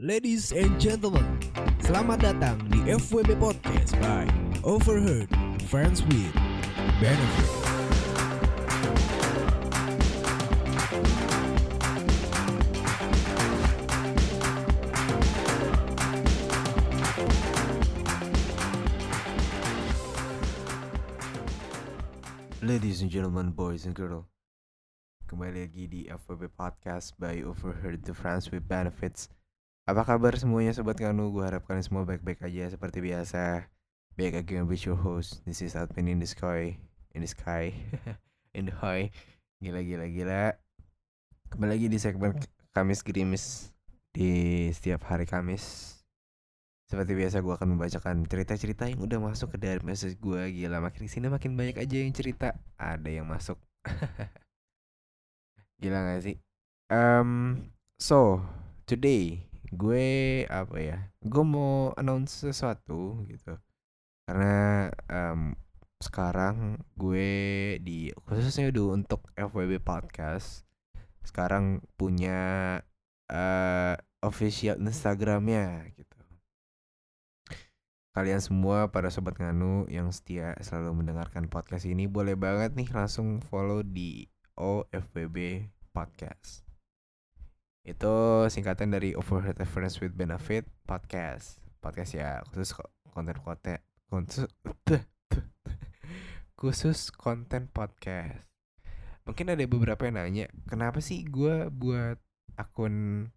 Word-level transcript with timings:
Ladies 0.00 0.48
and 0.56 0.80
gentlemen, 0.80 1.36
selamat 1.84 2.24
datang 2.24 2.56
di 2.72 2.80
FWB 2.88 3.36
Podcast 3.36 3.92
by 4.00 4.24
Overheard 4.64 5.28
Friends 5.68 6.00
with 6.08 6.32
Benefit. 7.04 7.50
Ladies 22.64 23.04
and 23.04 23.12
gentlemen, 23.12 23.52
boys 23.52 23.84
and 23.84 23.92
girls 23.92 24.24
Kembali 25.28 25.68
lagi 25.68 25.84
di 25.84 26.00
FWB 26.08 26.56
Podcast 26.56 27.20
by 27.20 27.44
Overheard 27.44 28.08
the 28.08 28.16
Friends 28.16 28.48
with 28.48 28.64
Benefits 28.64 29.28
Apa 29.90 30.06
kabar 30.06 30.38
semuanya 30.38 30.70
Sobat 30.70 31.02
Kanu? 31.02 31.34
Gue 31.34 31.42
harap 31.42 31.66
kalian 31.66 31.82
semua 31.82 32.06
baik-baik 32.06 32.46
aja 32.46 32.70
seperti 32.70 33.02
biasa. 33.02 33.66
Back 34.14 34.38
again 34.38 34.70
with 34.70 34.86
your 34.86 34.94
host 34.94 35.42
This 35.42 35.66
is 35.66 35.74
Admin 35.74 36.06
in 36.06 36.22
the 36.22 36.30
sky. 36.30 36.78
In 37.10 37.26
the 37.26 37.30
sky. 37.34 37.74
In 38.54 38.70
the 38.70 38.74
high. 38.78 39.10
Gila 39.58 39.82
gila 39.82 40.06
gila. 40.06 40.54
Kembali 41.50 41.74
lagi 41.74 41.86
di 41.90 41.98
segmen 41.98 42.38
Kamis 42.70 43.02
Gerimis 43.02 43.74
Di 44.14 44.70
setiap 44.70 45.10
hari 45.10 45.26
Kamis. 45.26 45.98
Seperti 46.86 47.18
biasa 47.18 47.42
gue 47.42 47.50
akan 47.50 47.74
membacakan 47.74 48.22
cerita-cerita 48.30 48.86
yang 48.86 49.02
udah 49.02 49.18
masuk 49.18 49.58
ke 49.58 49.58
direct 49.58 49.82
message 49.82 50.22
gue 50.22 50.54
Gila 50.54 50.78
makin 50.78 51.10
sini 51.10 51.26
makin 51.26 51.58
banyak 51.58 51.82
aja 51.82 51.98
yang 51.98 52.14
cerita. 52.14 52.54
Ada 52.78 53.10
yang 53.10 53.26
masuk. 53.26 53.58
Gila 55.82 56.14
gak 56.14 56.22
sih? 56.22 56.38
Um, 56.94 57.58
So 57.98 58.46
Today 58.86 59.49
Gue 59.70 60.44
apa 60.50 60.76
ya 60.78 60.98
Gue 61.22 61.44
mau 61.46 61.94
announce 61.94 62.46
sesuatu 62.46 63.22
gitu 63.30 63.54
Karena 64.26 64.90
um, 65.10 65.54
Sekarang 66.02 66.82
gue 66.98 67.30
di 67.82 68.10
Khususnya 68.26 68.74
dulu 68.74 68.98
untuk 68.98 69.26
FWB 69.38 69.82
Podcast 69.82 70.66
Sekarang 71.22 71.82
punya 71.94 72.78
uh, 73.30 73.94
Official 74.20 74.76
Instagramnya 74.82 75.88
gitu 75.96 76.20
kalian 78.10 78.42
semua 78.42 78.90
para 78.90 79.06
sobat 79.06 79.38
nganu 79.38 79.86
yang 79.86 80.10
setia 80.10 80.58
selalu 80.58 80.98
mendengarkan 81.00 81.46
podcast 81.46 81.86
ini 81.86 82.10
boleh 82.10 82.34
banget 82.34 82.74
nih 82.74 82.90
langsung 82.90 83.38
follow 83.38 83.86
di 83.86 84.26
OFBB 84.58 85.70
Podcast. 85.94 86.69
Itu 87.82 88.46
singkatan 88.50 88.92
dari 88.92 89.16
Overheard 89.16 89.58
Reference 89.58 89.98
with 89.98 90.16
Benefit 90.16 90.68
Podcast. 90.84 91.60
Podcast 91.80 92.12
ya 92.16 92.44
khusus 92.52 92.76
konten 93.10 93.36
konten 93.40 93.78
khusus 94.12 94.48
khusus 96.60 96.98
konten 97.14 97.72
podcast. 97.72 98.44
Mungkin 99.24 99.52
ada 99.52 99.64
beberapa 99.64 100.08
yang 100.08 100.20
nanya, 100.20 100.46
kenapa 100.66 100.98
sih 100.98 101.24
gue 101.24 101.70
buat 101.70 102.18
akun 102.58 103.28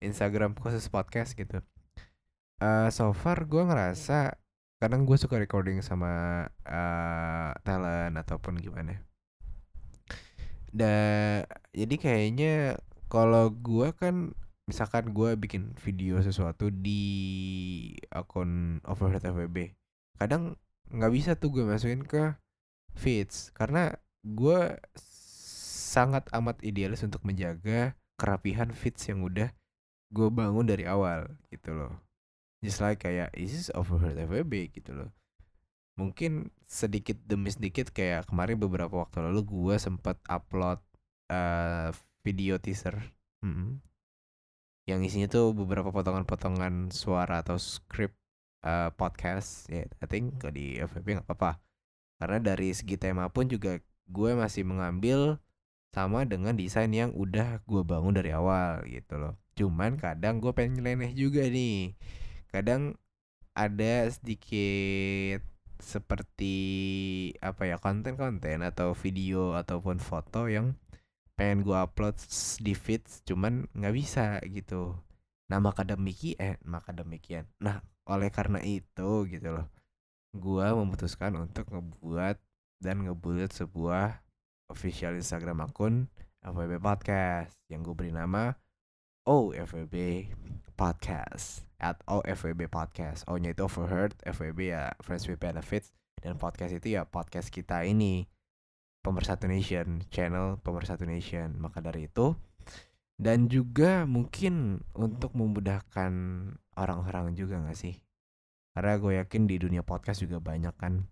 Instagram 0.00 0.56
khusus 0.56 0.88
podcast 0.88 1.36
gitu? 1.36 1.60
uh, 2.60 2.88
so 2.92 3.10
far 3.16 3.48
gue 3.48 3.62
ngerasa 3.64 4.36
kadang 4.80 5.04
gue 5.04 5.16
suka 5.16 5.36
recording 5.36 5.84
sama 5.84 6.44
uh, 6.64 7.50
talent 7.64 8.16
ataupun 8.16 8.56
gimana 8.60 9.00
da 10.70 10.94
jadi 11.74 11.94
kayaknya 11.98 12.78
kalau 13.10 13.50
gue 13.50 13.90
kan 13.98 14.32
misalkan 14.70 15.10
gue 15.10 15.34
bikin 15.34 15.74
video 15.82 16.22
sesuatu 16.22 16.70
di 16.70 17.02
akun 18.14 18.78
overhead 18.86 19.26
FWB 19.26 19.74
kadang 20.16 20.54
nggak 20.94 21.12
bisa 21.12 21.30
tuh 21.34 21.50
gue 21.50 21.66
masukin 21.66 22.06
ke 22.06 22.38
feeds 22.94 23.50
karena 23.52 23.98
gue 24.22 24.78
sangat 25.90 26.30
amat 26.30 26.62
idealis 26.62 27.02
untuk 27.02 27.26
menjaga 27.26 27.98
kerapihan 28.14 28.70
feeds 28.70 29.10
yang 29.10 29.26
udah 29.26 29.50
gue 30.10 30.28
bangun 30.30 30.66
dari 30.66 30.84
awal 30.86 31.30
gitu 31.50 31.74
loh. 31.74 31.94
Just 32.60 32.82
like 32.84 33.00
kayak 33.00 33.32
is 33.32 33.56
this 33.56 33.70
overheard 33.72 34.18
FWB 34.18 34.74
gitu 34.74 34.92
loh. 34.92 35.10
Mungkin 35.96 36.52
sedikit 36.68 37.16
demi 37.24 37.50
sedikit 37.50 37.90
kayak 37.90 38.28
kemarin 38.28 38.60
beberapa 38.60 39.02
waktu 39.02 39.24
lalu 39.24 39.42
gue 39.46 39.76
sempat 39.80 40.20
upload 40.28 40.78
uh, 41.32 41.90
video 42.24 42.60
teaser. 42.60 43.14
Hmm. 43.40 43.80
yang 44.84 45.06
isinya 45.06 45.30
tuh 45.30 45.54
beberapa 45.54 45.94
potongan-potongan 45.94 46.90
suara 46.90 47.46
atau 47.46 47.56
script 47.56 48.18
uh, 48.66 48.90
podcast. 48.92 49.70
Ya 49.70 49.86
yeah, 49.86 49.88
I 50.02 50.06
think 50.10 50.40
kalau 50.42 50.52
di 50.56 50.76
FWB 50.82 51.20
nggak 51.20 51.28
apa-apa. 51.30 51.62
Karena 52.20 52.38
dari 52.42 52.74
segi 52.74 52.98
tema 52.98 53.30
pun 53.30 53.46
juga 53.48 53.78
gue 54.10 54.30
masih 54.34 54.66
mengambil 54.66 55.38
sama 55.90 56.26
dengan 56.26 56.54
desain 56.54 56.90
yang 56.90 57.14
udah 57.14 57.62
gue 57.66 57.82
bangun 57.86 58.14
dari 58.14 58.34
awal 58.34 58.82
gitu 58.86 59.14
loh. 59.16 59.34
Cuman 59.54 59.96
kadang 59.96 60.42
gue 60.42 60.50
pengen 60.52 60.82
nyeleneh 60.82 61.14
juga 61.14 61.46
nih. 61.46 61.94
Kadang 62.50 62.98
ada 63.54 64.06
sedikit 64.10 65.42
seperti 65.80 66.56
apa 67.40 67.64
ya 67.64 67.80
konten-konten 67.80 68.60
atau 68.60 68.92
video 68.92 69.56
ataupun 69.56 69.96
foto 69.96 70.46
yang 70.46 70.76
pengen 71.40 71.64
gue 71.64 71.72
upload 71.72 72.20
di 72.60 72.76
feed 72.76 73.00
cuman 73.24 73.64
nggak 73.72 73.94
bisa 73.96 74.36
gitu. 74.44 74.92
Nah 75.48 75.56
maka 75.56 75.88
demikian 75.88 76.36
eh 76.36 76.56
maka 76.68 76.92
demikian. 76.92 77.48
Nah 77.64 77.80
oleh 78.04 78.28
karena 78.28 78.60
itu 78.60 79.24
gitu 79.24 79.48
loh 79.48 79.72
gue 80.36 80.66
memutuskan 80.76 81.32
untuk 81.40 81.72
ngebuat 81.72 82.36
dan 82.84 83.08
ngebuat 83.08 83.56
sebuah 83.56 84.20
official 84.68 85.16
Instagram 85.16 85.64
akun 85.64 86.12
FWB 86.44 86.76
Podcast 86.76 87.56
yang 87.72 87.88
gue 87.88 87.96
beri 87.96 88.12
nama 88.12 88.52
OFWB 89.24 90.28
Podcast 90.76 91.64
at 91.80 91.96
OFWB 92.04 92.68
Podcast. 92.68 93.24
O-nya 93.32 93.56
itu 93.56 93.64
overheard, 93.64 94.12
FWB 94.28 94.76
ya 94.76 94.92
Friends 95.00 95.24
with 95.24 95.40
Benefits 95.40 95.96
dan 96.20 96.36
podcast 96.36 96.76
itu 96.76 97.00
ya 97.00 97.08
podcast 97.08 97.48
kita 97.48 97.80
ini 97.88 98.28
Pemersatu 99.10 99.50
Nation, 99.50 100.06
channel 100.14 100.62
Pemersatu 100.62 101.02
Nation. 101.02 101.58
Maka 101.58 101.82
dari 101.82 102.06
itu 102.06 102.38
dan 103.18 103.50
juga 103.50 104.06
mungkin 104.06 104.86
untuk 104.94 105.34
memudahkan 105.34 106.14
orang-orang 106.78 107.34
juga 107.34 107.58
gak 107.58 107.74
sih? 107.74 107.98
Karena 108.70 109.02
gue 109.02 109.18
yakin 109.18 109.50
di 109.50 109.58
dunia 109.58 109.82
podcast 109.82 110.22
juga 110.22 110.38
banyak 110.38 110.72
kan. 110.78 111.10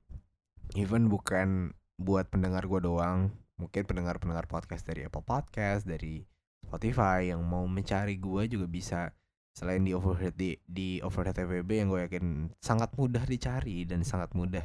Even 0.78 1.10
bukan 1.10 1.74
buat 1.98 2.30
pendengar 2.30 2.70
gue 2.70 2.86
doang, 2.86 3.34
mungkin 3.58 3.82
pendengar-pendengar 3.82 4.46
podcast 4.46 4.86
dari 4.86 5.02
Apple 5.02 5.26
Podcast, 5.26 5.82
dari 5.82 6.22
Spotify 6.62 7.34
yang 7.34 7.42
mau 7.42 7.66
mencari 7.66 8.14
gue 8.14 8.46
juga 8.46 8.70
bisa 8.70 9.10
selain 9.58 9.82
di 9.82 9.90
overhead 9.90 10.38
di 10.38 10.54
di 10.62 11.02
overhead 11.02 11.34
TVB 11.34 11.82
yang 11.82 11.90
gue 11.90 12.06
yakin 12.06 12.54
sangat 12.62 12.94
mudah 12.94 13.26
dicari 13.26 13.82
dan 13.82 14.06
sangat 14.06 14.30
mudah 14.38 14.62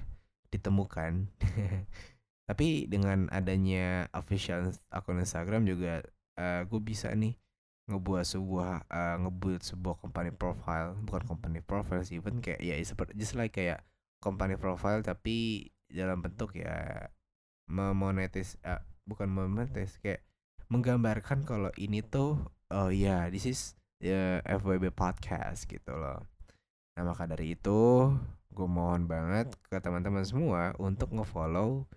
ditemukan 0.53 1.33
tapi 2.44 2.86
dengan 2.92 3.31
adanya 3.31 4.12
official 4.12 4.76
akun 4.92 5.24
Instagram 5.24 5.64
juga 5.64 6.04
uh, 6.36 6.68
gue 6.68 6.81
bisa 6.84 7.12
nih 7.16 7.40
ngebuat 7.88 8.24
sebuah 8.24 8.88
uh, 8.88 9.16
ngebuat 9.28 9.62
sebuah 9.64 9.96
company 10.00 10.31
profile 10.31 10.96
bukan 11.04 11.24
company 11.28 11.59
profile 11.59 12.04
sih 12.04 12.20
even 12.20 12.40
kayak 12.40 12.64
ya 12.64 12.76
seperti 12.80 13.16
just 13.20 13.36
like 13.36 13.52
kayak 13.56 13.84
company 14.24 14.56
profile 14.56 15.04
tapi 15.04 15.68
dalam 15.92 16.24
bentuk 16.24 16.56
ya 16.56 17.12
memonetis 17.68 18.56
uh, 18.64 18.80
bukan 19.04 19.28
memonetis 19.28 20.00
kayak 20.00 20.24
menggambarkan 20.72 21.44
kalau 21.44 21.72
ini 21.75 22.00
tuh 22.00 22.40
oh 22.72 22.90
ya 22.90 23.28
yeah, 23.28 23.31
this 23.31 23.44
is 23.44 23.75
the 24.00 24.44
FWB 24.44 24.92
podcast 24.92 25.68
gitu 25.68 25.96
loh. 25.96 26.24
Nah 26.96 27.04
maka 27.07 27.28
dari 27.28 27.56
itu 27.56 28.12
gue 28.54 28.68
mohon 28.69 29.10
banget 29.10 29.51
ke 29.68 29.80
teman-teman 29.80 30.24
semua 30.24 30.72
untuk 30.78 31.12
ngefollow 31.12 31.88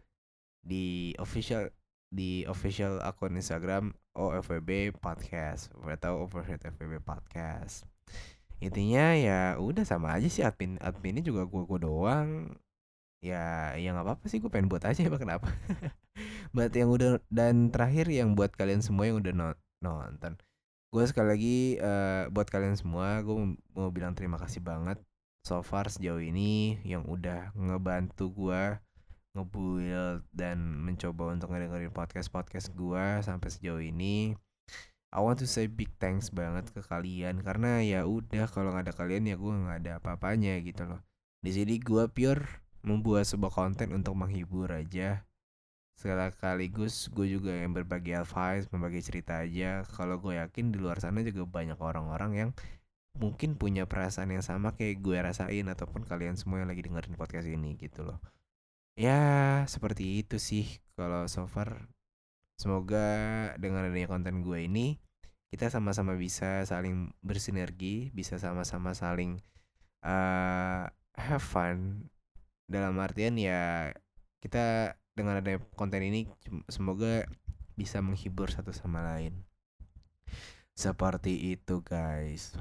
di 0.67 1.15
official 1.23 1.71
di 2.11 2.43
official 2.51 2.99
akun 3.07 3.39
Instagram 3.39 3.95
OFWB 4.19 4.99
Podcast. 4.99 5.71
Atau 5.87 6.27
Overhead 6.27 6.67
FWB 6.67 6.99
Podcast. 7.07 7.87
Intinya 8.59 9.15
ya 9.15 9.41
udah 9.63 9.87
sama 9.87 10.17
aja 10.17 10.27
sih 10.27 10.43
admin 10.43 10.81
adminnya 10.83 11.23
juga 11.23 11.47
gue 11.47 11.63
gue 11.63 11.81
doang. 11.87 12.59
Ya 13.23 13.75
ya 13.79 13.95
nggak 13.95 14.07
apa-apa 14.07 14.25
sih 14.27 14.43
gue 14.43 14.51
pengen 14.51 14.67
buat 14.67 14.83
aja 14.83 15.07
emang 15.07 15.23
kenapa? 15.23 15.49
Buat 16.55 16.73
yang 16.73 16.89
udah 16.89 17.21
dan 17.29 17.69
terakhir 17.69 18.09
yang 18.09 18.33
buat 18.33 18.55
kalian 18.57 18.81
semua 18.81 19.05
yang 19.05 19.21
udah 19.21 19.57
nonton. 19.85 20.33
Gue 20.89 21.05
sekali 21.05 21.29
lagi 21.29 21.59
uh, 21.77 22.33
buat 22.33 22.49
kalian 22.49 22.79
semua 22.79 23.21
gue 23.21 23.37
mau 23.77 23.93
bilang 23.93 24.17
terima 24.17 24.41
kasih 24.41 24.65
banget 24.65 24.97
so 25.45 25.61
far 25.61 25.93
sejauh 25.93 26.23
ini 26.25 26.81
yang 26.89 27.05
udah 27.05 27.53
ngebantu 27.53 28.33
gue 28.33 28.81
ngebuild 29.37 30.25
dan 30.33 30.81
mencoba 30.81 31.37
untuk 31.37 31.53
ngedengerin 31.53 31.93
podcast 31.93 32.33
podcast 32.33 32.73
gue 32.73 33.05
sampai 33.21 33.49
sejauh 33.53 33.85
ini. 33.85 34.33
I 35.13 35.21
want 35.21 35.39
to 35.41 35.49
say 35.49 35.69
big 35.69 35.93
thanks 36.01 36.33
banget 36.33 36.73
ke 36.73 36.81
kalian 36.83 37.45
karena 37.45 37.81
ya 37.85 38.09
udah 38.09 38.49
kalau 38.51 38.73
nggak 38.73 38.91
ada 38.91 38.95
kalian 38.97 39.29
ya 39.29 39.37
gue 39.37 39.53
nggak 39.53 39.79
ada 39.85 39.93
apa-apanya 40.01 40.59
gitu 40.65 40.89
loh. 40.89 41.01
Di 41.45 41.53
sini 41.53 41.77
gue 41.79 42.09
pure 42.11 42.45
membuat 42.83 43.29
sebuah 43.29 43.53
konten 43.53 43.93
untuk 43.93 44.17
menghibur 44.17 44.73
aja. 44.73 45.23
Sekaligus 45.97 47.09
gue 47.13 47.29
juga 47.29 47.53
yang 47.53 47.73
berbagi 47.73 48.17
advice 48.17 48.69
membagi 48.73 49.01
cerita 49.05 49.45
aja. 49.45 49.85
Kalau 49.85 50.21
gue 50.21 50.37
yakin 50.37 50.73
di 50.73 50.81
luar 50.81 51.01
sana 51.01 51.25
juga 51.25 51.45
banyak 51.49 51.79
orang-orang 51.81 52.33
yang 52.37 52.51
mungkin 53.17 53.57
punya 53.57 53.89
perasaan 53.89 54.33
yang 54.33 54.45
sama 54.45 54.77
kayak 54.77 55.01
gue 55.01 55.17
rasain 55.17 55.65
ataupun 55.65 56.05
kalian 56.05 56.37
semua 56.37 56.61
yang 56.61 56.69
lagi 56.69 56.85
dengerin 56.85 57.17
podcast 57.17 57.49
ini 57.49 57.73
gitu 57.81 58.05
loh 58.05 58.21
ya 58.97 59.21
seperti 59.69 60.25
itu 60.25 60.41
sih 60.41 60.81
kalau 60.97 61.29
so 61.29 61.45
far. 61.47 61.93
Semoga 62.57 63.53
dengan 63.61 63.85
adanya 63.85 64.09
konten 64.09 64.41
gue 64.41 64.65
ini 64.65 64.97
kita 65.53 65.69
sama-sama 65.69 66.17
bisa 66.17 66.65
saling 66.65 67.13
bersinergi 67.21 68.11
bisa 68.11 68.41
sama-sama 68.41 68.97
saling 68.97 69.45
uh, 70.01 70.89
have 71.15 71.45
fun. 71.45 72.09
Dalam 72.67 72.97
artian 72.99 73.37
ya 73.37 73.93
kita 74.41 74.97
dengan 75.13 75.39
adanya 75.39 75.61
konten 75.77 76.01
ini 76.01 76.27
semoga 76.73 77.29
bisa 77.77 78.01
menghibur 78.01 78.49
satu 78.49 78.73
sama 78.73 79.05
lain. 79.05 79.45
Seperti 80.73 81.53
itu 81.53 81.85
guys. 81.85 82.57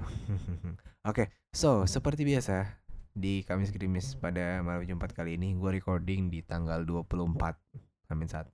Oke 1.07 1.27
okay, 1.27 1.27
so 1.55 1.87
seperti 1.87 2.27
biasa 2.27 2.84
Di 3.15 3.47
Kamis 3.47 3.71
Krimis 3.71 4.19
pada 4.19 4.59
malam 4.59 4.83
Jumat 4.83 5.15
kali 5.15 5.39
ini 5.39 5.55
Gue 5.55 5.79
recording 5.79 6.27
di 6.27 6.43
tanggal 6.43 6.83
24 6.83 7.15
Amin 8.11 8.27
1 8.27 8.51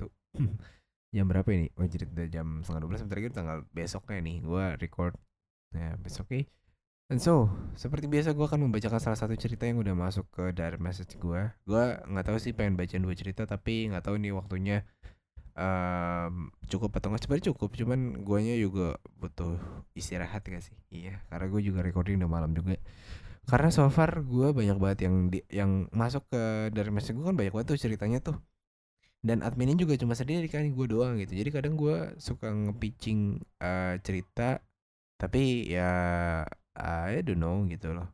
Jam 1.18 1.26
berapa 1.26 1.50
ini? 1.50 1.74
Oh 1.82 1.84
jadi 1.90 2.06
udah 2.06 2.28
jam 2.30 2.48
setengah 2.62 2.86
12 2.86 3.02
Sebentar 3.02 3.18
lagi 3.18 3.30
tanggal 3.34 3.58
besoknya 3.74 4.22
nih 4.22 4.38
Gue 4.46 4.66
record 4.78 5.18
Ya 5.74 5.98
besok 5.98 6.30
okay. 6.30 6.46
And 7.12 7.20
so, 7.20 7.52
seperti 7.76 8.08
biasa 8.08 8.32
gue 8.32 8.46
akan 8.48 8.72
membacakan 8.72 9.04
salah 9.04 9.20
satu 9.20 9.36
cerita 9.36 9.68
yang 9.68 9.84
udah 9.84 9.92
masuk 9.92 10.32
ke 10.32 10.56
direct 10.56 10.80
message 10.80 11.20
gue. 11.20 11.44
Gue 11.68 11.86
nggak 12.08 12.24
tahu 12.24 12.40
sih 12.40 12.56
pengen 12.56 12.80
bacain 12.80 13.04
dua 13.04 13.12
cerita, 13.12 13.44
tapi 13.44 13.92
nggak 13.92 14.08
tahu 14.08 14.16
nih 14.16 14.32
waktunya 14.32 14.88
um, 15.56 16.52
cukup 16.68 16.96
atau 16.98 17.12
nggak 17.12 17.24
sebenarnya 17.24 17.48
cukup 17.52 17.70
cuman 17.76 18.00
guanya 18.24 18.56
juga 18.56 18.96
butuh 19.20 19.60
istirahat 19.94 20.44
gak 20.46 20.64
sih 20.64 20.76
iya 20.92 21.20
karena 21.28 21.52
gue 21.52 21.62
juga 21.64 21.80
recording 21.84 22.22
udah 22.24 22.32
malam 22.32 22.52
juga 22.56 22.80
karena 23.50 23.70
so 23.74 23.90
far 23.90 24.22
gue 24.22 24.48
banyak 24.54 24.78
banget 24.78 25.10
yang 25.10 25.16
di, 25.34 25.40
yang 25.50 25.90
masuk 25.92 26.30
ke 26.30 26.70
dari 26.70 26.90
message 26.94 27.18
gue 27.18 27.26
kan 27.26 27.38
banyak 27.38 27.54
banget 27.54 27.68
tuh 27.74 27.80
ceritanya 27.82 28.20
tuh. 28.22 28.38
Dan 29.22 29.46
adminnya 29.46 29.78
juga 29.78 29.94
cuma 30.02 30.18
sendiri 30.18 30.50
kan 30.50 30.66
gue 30.66 30.88
doang 30.90 31.22
gitu. 31.22 31.38
Jadi 31.38 31.50
kadang 31.54 31.78
gue 31.78 32.18
suka 32.18 32.50
ngepitching 32.50 33.42
uh, 33.62 33.98
cerita 34.02 34.62
tapi 35.22 35.70
ya 35.70 35.92
I 36.78 37.22
don't 37.22 37.38
know 37.42 37.62
gitu 37.70 37.94
loh. 37.94 38.10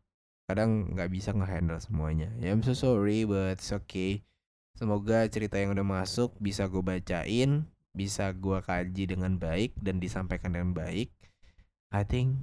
Kadang 0.47 0.95
nggak 0.95 1.12
bisa 1.12 1.31
ngehandle 1.35 1.79
semuanya. 1.79 2.31
Ya 2.39 2.51
I'm 2.51 2.63
so 2.63 2.75
sorry 2.75 3.24
but 3.24 3.59
it's 3.59 3.71
okay. 3.71 4.24
Semoga 4.77 5.25
cerita 5.31 5.57
yang 5.57 5.74
udah 5.74 5.88
masuk 5.88 6.38
bisa 6.38 6.69
gue 6.69 6.83
bacain, 6.85 7.65
bisa 7.97 8.29
gue 8.29 8.62
kaji 8.62 9.03
dengan 9.09 9.41
baik 9.41 9.74
dan 9.81 9.97
disampaikan 9.97 10.53
dengan 10.53 10.77
baik. 10.77 11.09
I 11.89 12.03
think, 12.03 12.38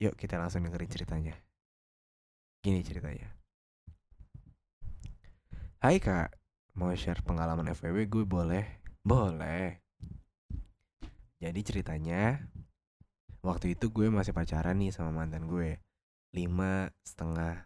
yuk 0.00 0.16
kita 0.16 0.40
langsung 0.40 0.64
dengerin 0.64 0.88
ceritanya. 0.88 1.34
Gini 2.60 2.84
ceritanya. 2.84 3.28
Hai 5.80 5.96
kak, 5.96 6.36
mau 6.76 6.92
share 6.92 7.24
pengalaman 7.24 7.72
FWB 7.72 8.08
gue 8.12 8.24
boleh? 8.28 8.64
Boleh. 9.00 9.80
Jadi 11.40 11.60
ceritanya, 11.64 12.36
waktu 13.40 13.72
itu 13.72 13.88
gue 13.88 14.12
masih 14.12 14.36
pacaran 14.36 14.76
nih 14.76 14.92
sama 14.92 15.08
mantan 15.08 15.48
gue. 15.48 15.80
Lima 16.36 16.92
setengah, 17.00 17.64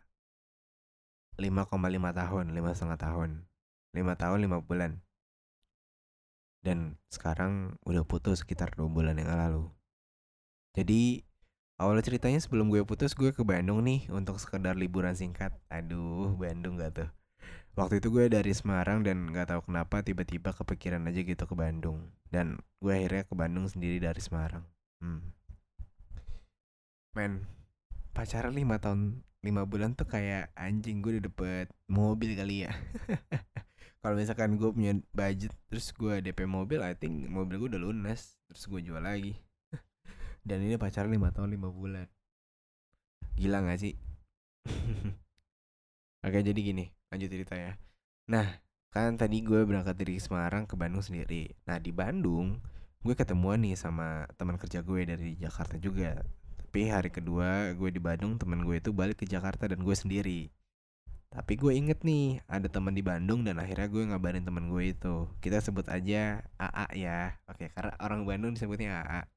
lima 1.43 1.67
koma 1.67 1.91
lima 1.91 2.15
tahun, 2.15 2.55
lima 2.55 2.71
setengah 2.71 2.97
tahun 2.97 3.31
lima 3.95 4.19
tahun 4.19 4.43
lima 4.43 4.59
bulan 4.59 4.99
dan 6.67 6.99
sekarang 7.15 7.79
udah 7.87 8.03
putus 8.03 8.43
sekitar 8.43 8.75
dua 8.75 8.91
bulan 8.91 9.15
yang 9.15 9.31
lalu 9.31 9.71
jadi 10.75 11.23
awal 11.79 11.99
ceritanya 12.07 12.39
sebelum 12.39 12.71
gue 12.71 12.87
putus 12.87 13.19
gue 13.19 13.35
ke 13.35 13.43
Bandung 13.43 13.83
nih 13.83 14.07
untuk 14.15 14.39
sekedar 14.39 14.79
liburan 14.79 15.15
singkat. 15.19 15.51
Aduh 15.71 16.39
Bandung 16.39 16.79
gak 16.79 16.93
tuh? 16.95 17.11
Waktu 17.75 17.99
itu 17.99 18.15
gue 18.15 18.31
dari 18.31 18.55
Semarang 18.55 19.03
dan 19.03 19.27
nggak 19.35 19.51
tahu 19.51 19.67
kenapa 19.67 19.99
tiba-tiba 20.07 20.55
kepikiran 20.55 21.11
aja 21.11 21.27
gitu 21.27 21.43
ke 21.43 21.55
Bandung. 21.59 22.07
Dan 22.31 22.63
gue 22.79 22.95
akhirnya 22.95 23.27
ke 23.27 23.35
Bandung 23.35 23.67
sendiri 23.67 23.99
dari 23.99 24.23
Semarang. 24.23 24.63
Hmm. 25.03 25.35
men 27.15 27.47
pacaran 28.11 28.55
lima 28.59 28.83
tahun 28.83 29.23
lima 29.45 29.63
bulan 29.69 29.95
tuh 29.95 30.07
kayak 30.09 30.51
anjing 30.59 30.99
gue 30.99 31.19
udah 31.19 31.25
dapet 31.31 31.67
mobil 31.91 32.39
kali 32.39 32.67
ya. 32.67 32.73
Kalau 34.03 34.15
misalkan 34.19 34.55
gue 34.55 34.71
punya 34.71 34.95
budget 35.11 35.51
terus 35.67 35.91
gue 35.95 36.23
DP 36.23 36.47
mobil 36.47 36.79
I 36.79 36.95
think 36.95 37.27
mobil 37.27 37.59
gue 37.59 37.69
udah 37.75 37.83
lunas 37.83 38.39
terus 38.47 38.71
gue 38.71 38.81
jual 38.87 39.03
lagi 39.03 39.35
dan 40.45 40.61
ini 40.61 40.77
pacaran 40.77 41.09
lima 41.09 41.33
tahun 41.33 41.57
lima 41.57 41.73
bulan 41.73 42.07
gila 43.35 43.65
gak 43.65 43.81
sih 43.81 43.95
oke 46.25 46.39
jadi 46.39 46.61
gini 46.61 46.93
lanjut 47.09 47.29
cerita 47.33 47.57
ya 47.57 47.73
nah 48.29 48.61
kan 48.95 49.19
tadi 49.19 49.43
gue 49.43 49.67
berangkat 49.67 49.99
dari 49.99 50.23
Semarang 50.23 50.69
ke 50.69 50.77
Bandung 50.77 51.03
sendiri 51.03 51.51
nah 51.67 51.81
di 51.81 51.91
Bandung 51.91 52.61
gue 53.03 53.15
ketemuan 53.17 53.61
nih 53.65 53.75
sama 53.75 54.29
teman 54.39 54.61
kerja 54.61 54.85
gue 54.85 55.01
dari 55.05 55.35
Jakarta 55.37 55.81
juga 55.81 56.23
tapi 56.57 56.89
hari 56.93 57.11
kedua 57.11 57.75
gue 57.75 57.91
di 57.91 58.01
Bandung 58.01 58.39
teman 58.39 58.63
gue 58.63 58.79
itu 58.79 58.95
balik 58.95 59.21
ke 59.21 59.27
Jakarta 59.27 59.67
dan 59.67 59.83
gue 59.83 59.97
sendiri 59.97 60.53
tapi 61.35 61.59
gue 61.59 61.75
inget 61.75 62.07
nih 62.07 62.47
ada 62.47 62.71
teman 62.71 62.95
di 62.95 63.03
Bandung 63.03 63.43
dan 63.43 63.59
akhirnya 63.59 63.91
gue 63.91 64.07
ngabarin 64.07 64.47
teman 64.47 64.71
gue 64.71 64.95
itu. 64.95 65.27
Kita 65.43 65.59
sebut 65.59 65.83
aja 65.91 66.47
AA 66.63 66.87
ya. 66.95 67.35
Oke, 67.51 67.75
karena 67.75 67.91
orang 67.99 68.23
Bandung 68.23 68.55
disebutnya 68.55 69.03
AA. 69.03 69.34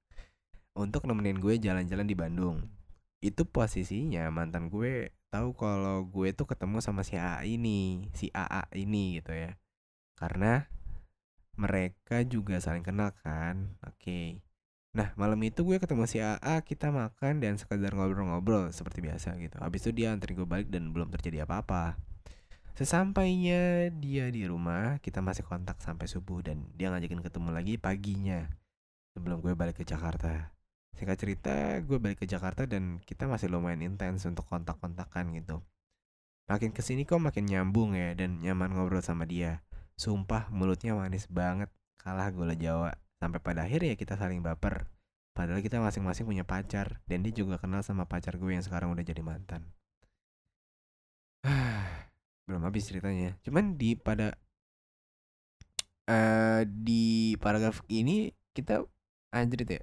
Untuk 0.77 1.09
nemenin 1.09 1.41
gue 1.41 1.57
jalan-jalan 1.57 2.05
di 2.05 2.13
Bandung. 2.13 2.69
Itu 3.17 3.49
posisinya 3.49 4.29
mantan 4.29 4.69
gue 4.69 5.09
tahu 5.33 5.57
kalau 5.57 6.05
gue 6.05 6.37
tuh 6.37 6.45
ketemu 6.45 6.85
sama 6.85 7.01
si 7.01 7.17
AA 7.17 7.57
ini, 7.57 8.13
si 8.13 8.29
AA 8.29 8.69
ini 8.77 9.17
gitu 9.17 9.33
ya. 9.33 9.57
Karena 10.13 10.69
mereka 11.57 12.21
juga 12.21 12.61
saling 12.61 12.85
kenal 12.85 13.09
kan. 13.25 13.73
Oke. 13.89 14.45
Nah 14.97 15.13
malam 15.13 15.37
itu 15.45 15.61
gue 15.61 15.77
ketemu 15.77 16.09
si 16.09 16.17
AA 16.17 16.65
kita 16.65 16.89
makan 16.89 17.37
dan 17.37 17.53
sekedar 17.61 17.93
ngobrol-ngobrol 17.93 18.73
seperti 18.73 19.05
biasa 19.05 19.37
gitu 19.37 19.61
Habis 19.61 19.85
itu 19.85 20.01
dia 20.01 20.09
anterin 20.09 20.41
gue 20.41 20.49
balik 20.49 20.73
dan 20.73 20.89
belum 20.89 21.13
terjadi 21.13 21.45
apa-apa 21.45 22.01
Sesampainya 22.73 23.93
dia 23.93 24.33
di 24.33 24.49
rumah 24.49 24.97
kita 25.05 25.21
masih 25.21 25.45
kontak 25.45 25.77
sampai 25.85 26.09
subuh 26.09 26.41
dan 26.41 26.65
dia 26.73 26.89
ngajakin 26.89 27.21
ketemu 27.21 27.49
lagi 27.53 27.73
paginya 27.77 28.49
Sebelum 29.13 29.37
gue 29.45 29.53
balik 29.53 29.77
ke 29.77 29.85
Jakarta 29.85 30.56
Singkat 30.97 31.17
cerita 31.21 31.53
gue 31.85 31.97
balik 32.01 32.21
ke 32.21 32.25
Jakarta 32.25 32.65
dan 32.65 32.97
kita 33.05 33.29
masih 33.29 33.53
lumayan 33.53 33.85
intens 33.85 34.25
untuk 34.25 34.49
kontak-kontakan 34.49 35.31
gitu 35.37 35.61
Makin 36.49 36.73
ke 36.73 36.81
sini 36.81 37.05
kok 37.05 37.21
makin 37.21 37.45
nyambung 37.45 37.93
ya 37.93 38.17
dan 38.17 38.41
nyaman 38.41 38.73
ngobrol 38.73 39.05
sama 39.05 39.29
dia 39.29 39.61
Sumpah 39.93 40.49
mulutnya 40.49 40.97
manis 40.97 41.29
banget 41.29 41.69
kalah 42.01 42.33
gula 42.33 42.57
Jawa 42.57 42.97
Sampai 43.17 43.41
pada 43.41 43.65
akhirnya 43.65 43.97
kita 43.97 44.13
saling 44.13 44.45
baper. 44.45 44.85
Padahal 45.33 45.61
kita 45.61 45.81
masing-masing 45.81 46.25
punya 46.25 46.45
pacar 46.45 47.01
dan 47.05 47.21
dia 47.21 47.33
juga 47.33 47.61
kenal 47.61 47.81
sama 47.81 48.05
pacar 48.05 48.37
gue 48.37 48.53
yang 48.53 48.65
sekarang 48.65 48.93
udah 48.93 49.05
jadi 49.05 49.21
mantan. 49.21 49.65
Belum 52.45 52.61
habis 52.65 52.89
ceritanya. 52.89 53.37
Cuman 53.45 53.77
di 53.77 53.97
pada 53.97 54.37
uh, 56.09 56.61
di 56.65 57.37
paragraf 57.41 57.81
ini 57.89 58.33
kita 58.53 58.85
anjir 59.33 59.65
ya. 59.65 59.81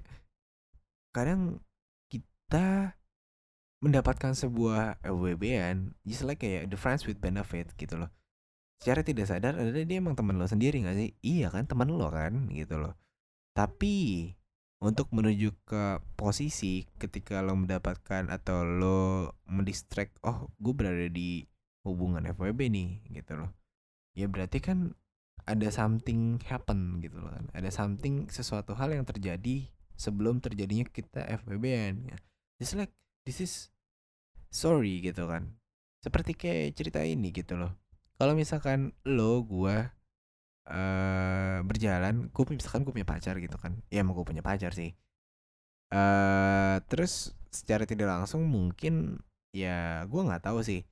Kadang 1.15 1.63
kita 2.11 2.99
mendapatkan 3.79 4.35
sebuah 4.35 4.99
FWB-an 4.99 5.95
just 6.03 6.27
like 6.27 6.43
kayak 6.43 6.67
the 6.67 6.75
friends 6.75 7.07
with 7.07 7.23
benefit 7.23 7.71
gitu 7.79 7.95
loh. 7.95 8.11
Secara 8.83 9.07
tidak 9.07 9.31
sadar 9.31 9.55
ada 9.55 9.71
dia 9.71 10.03
emang 10.03 10.19
teman 10.19 10.35
lo 10.35 10.43
sendiri 10.43 10.83
gak 10.83 10.99
sih? 10.99 11.15
Iya 11.23 11.47
kan 11.47 11.63
teman 11.63 11.87
lo 11.87 12.11
kan 12.11 12.51
gitu 12.51 12.75
loh 12.75 12.99
tapi 13.55 13.95
untuk 14.83 15.07
menuju 15.15 15.55
ke 15.63 16.03
posisi 16.19 16.83
ketika 16.99 17.39
lo 17.39 17.55
mendapatkan 17.55 18.27
atau 18.27 18.67
lo 18.67 19.31
mendistract, 19.47 20.19
oh 20.27 20.51
gue 20.59 20.75
berada 20.75 21.07
di 21.07 21.47
hubungan 21.87 22.27
FWB 22.27 22.67
nih 22.69 22.89
gitu 23.15 23.39
loh. 23.39 23.55
Ya 24.13 24.27
berarti 24.27 24.59
kan 24.59 24.93
ada 25.47 25.71
something 25.71 26.43
happen 26.43 26.99
gitu 26.99 27.23
loh 27.23 27.31
kan. 27.31 27.47
Ada 27.55 27.71
something 27.71 28.27
sesuatu 28.27 28.75
hal 28.75 28.91
yang 28.91 29.07
terjadi 29.07 29.71
sebelum 29.95 30.43
terjadinya 30.43 30.85
kita 30.87 31.23
FWB-an. 31.43 31.95
Ya. 32.11 32.17
Just 32.59 32.79
like 32.79 32.93
this 33.27 33.39
is 33.43 33.53
sorry 34.51 35.03
gitu 35.03 35.27
kan. 35.27 35.55
Seperti 35.99 36.37
kayak 36.37 36.77
cerita 36.77 37.01
ini 37.01 37.33
gitu 37.33 37.57
loh. 37.57 37.73
Kalau 38.15 38.31
misalkan 38.37 38.95
lo 39.03 39.43
gua 39.43 39.95
uh, 40.69 41.59
berjalan 41.61 42.29
gue 42.29 42.43
misalkan 42.53 42.81
gue 42.85 42.93
punya 42.93 43.07
pacar 43.07 43.37
gitu 43.37 43.57
kan 43.57 43.77
ya 43.93 44.01
mau 44.01 44.17
gue 44.17 44.25
punya 44.25 44.41
pacar 44.41 44.73
sih 44.73 44.93
eh 45.93 46.75
terus 46.89 47.37
secara 47.53 47.85
tidak 47.85 48.09
langsung 48.09 48.43
mungkin 48.49 49.21
ya 49.53 50.03
gue 50.09 50.21
nggak 50.21 50.43
tahu 50.43 50.65
sih 50.65 50.83